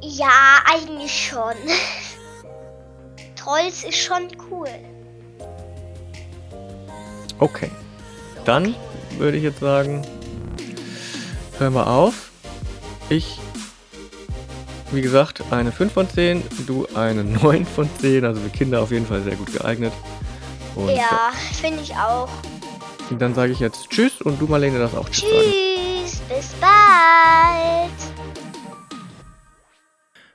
Ja, 0.00 0.62
eigentlich 0.64 1.28
schon. 1.28 1.54
Trolls 3.44 3.84
ist 3.84 3.98
schon 3.98 4.28
cool. 4.50 4.68
Okay. 7.38 7.70
Dann 8.46 8.74
würde 9.18 9.36
ich 9.36 9.42
jetzt 9.42 9.60
sagen, 9.60 10.02
hören 11.58 11.74
wir 11.74 11.86
auf. 11.86 12.30
Ich, 13.10 13.38
wie 14.92 15.02
gesagt, 15.02 15.42
eine 15.50 15.72
5 15.72 15.92
von 15.92 16.08
10, 16.08 16.42
du 16.66 16.86
eine 16.94 17.22
9 17.42 17.66
von 17.66 17.88
10, 18.00 18.24
also 18.24 18.40
für 18.40 18.48
Kinder 18.48 18.80
auf 18.80 18.90
jeden 18.90 19.06
Fall 19.06 19.22
sehr 19.22 19.36
gut 19.36 19.52
geeignet. 19.52 19.92
Und 20.74 20.90
ja, 20.90 21.32
finde 21.60 21.82
ich 21.82 21.94
auch. 21.94 22.30
Und 23.10 23.20
dann 23.20 23.34
sage 23.34 23.52
ich 23.52 23.60
jetzt 23.60 23.90
Tschüss 23.90 24.22
und 24.22 24.40
du 24.40 24.46
Marlene 24.46 24.78
das 24.78 24.94
auch 24.94 25.08
Tschüss. 25.10 25.28
Tschüss, 25.28 26.20
bis 26.28 26.54
bald. 26.60 28.13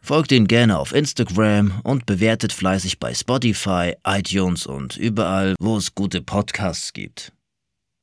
Folgt 0.10 0.32
ihn 0.32 0.48
gerne 0.48 0.80
auf 0.80 0.96
Instagram 0.96 1.82
und 1.84 2.08
bewertet 2.08 2.52
fleißig 2.52 2.98
bei 2.98 3.14
Spotify, 3.14 3.94
iTunes 4.04 4.66
und 4.66 4.98
überall, 4.98 5.54
wo 5.60 5.78
es 5.78 5.94
gute 5.94 6.24
Podcasts 6.24 6.94
gibt. 6.94 7.32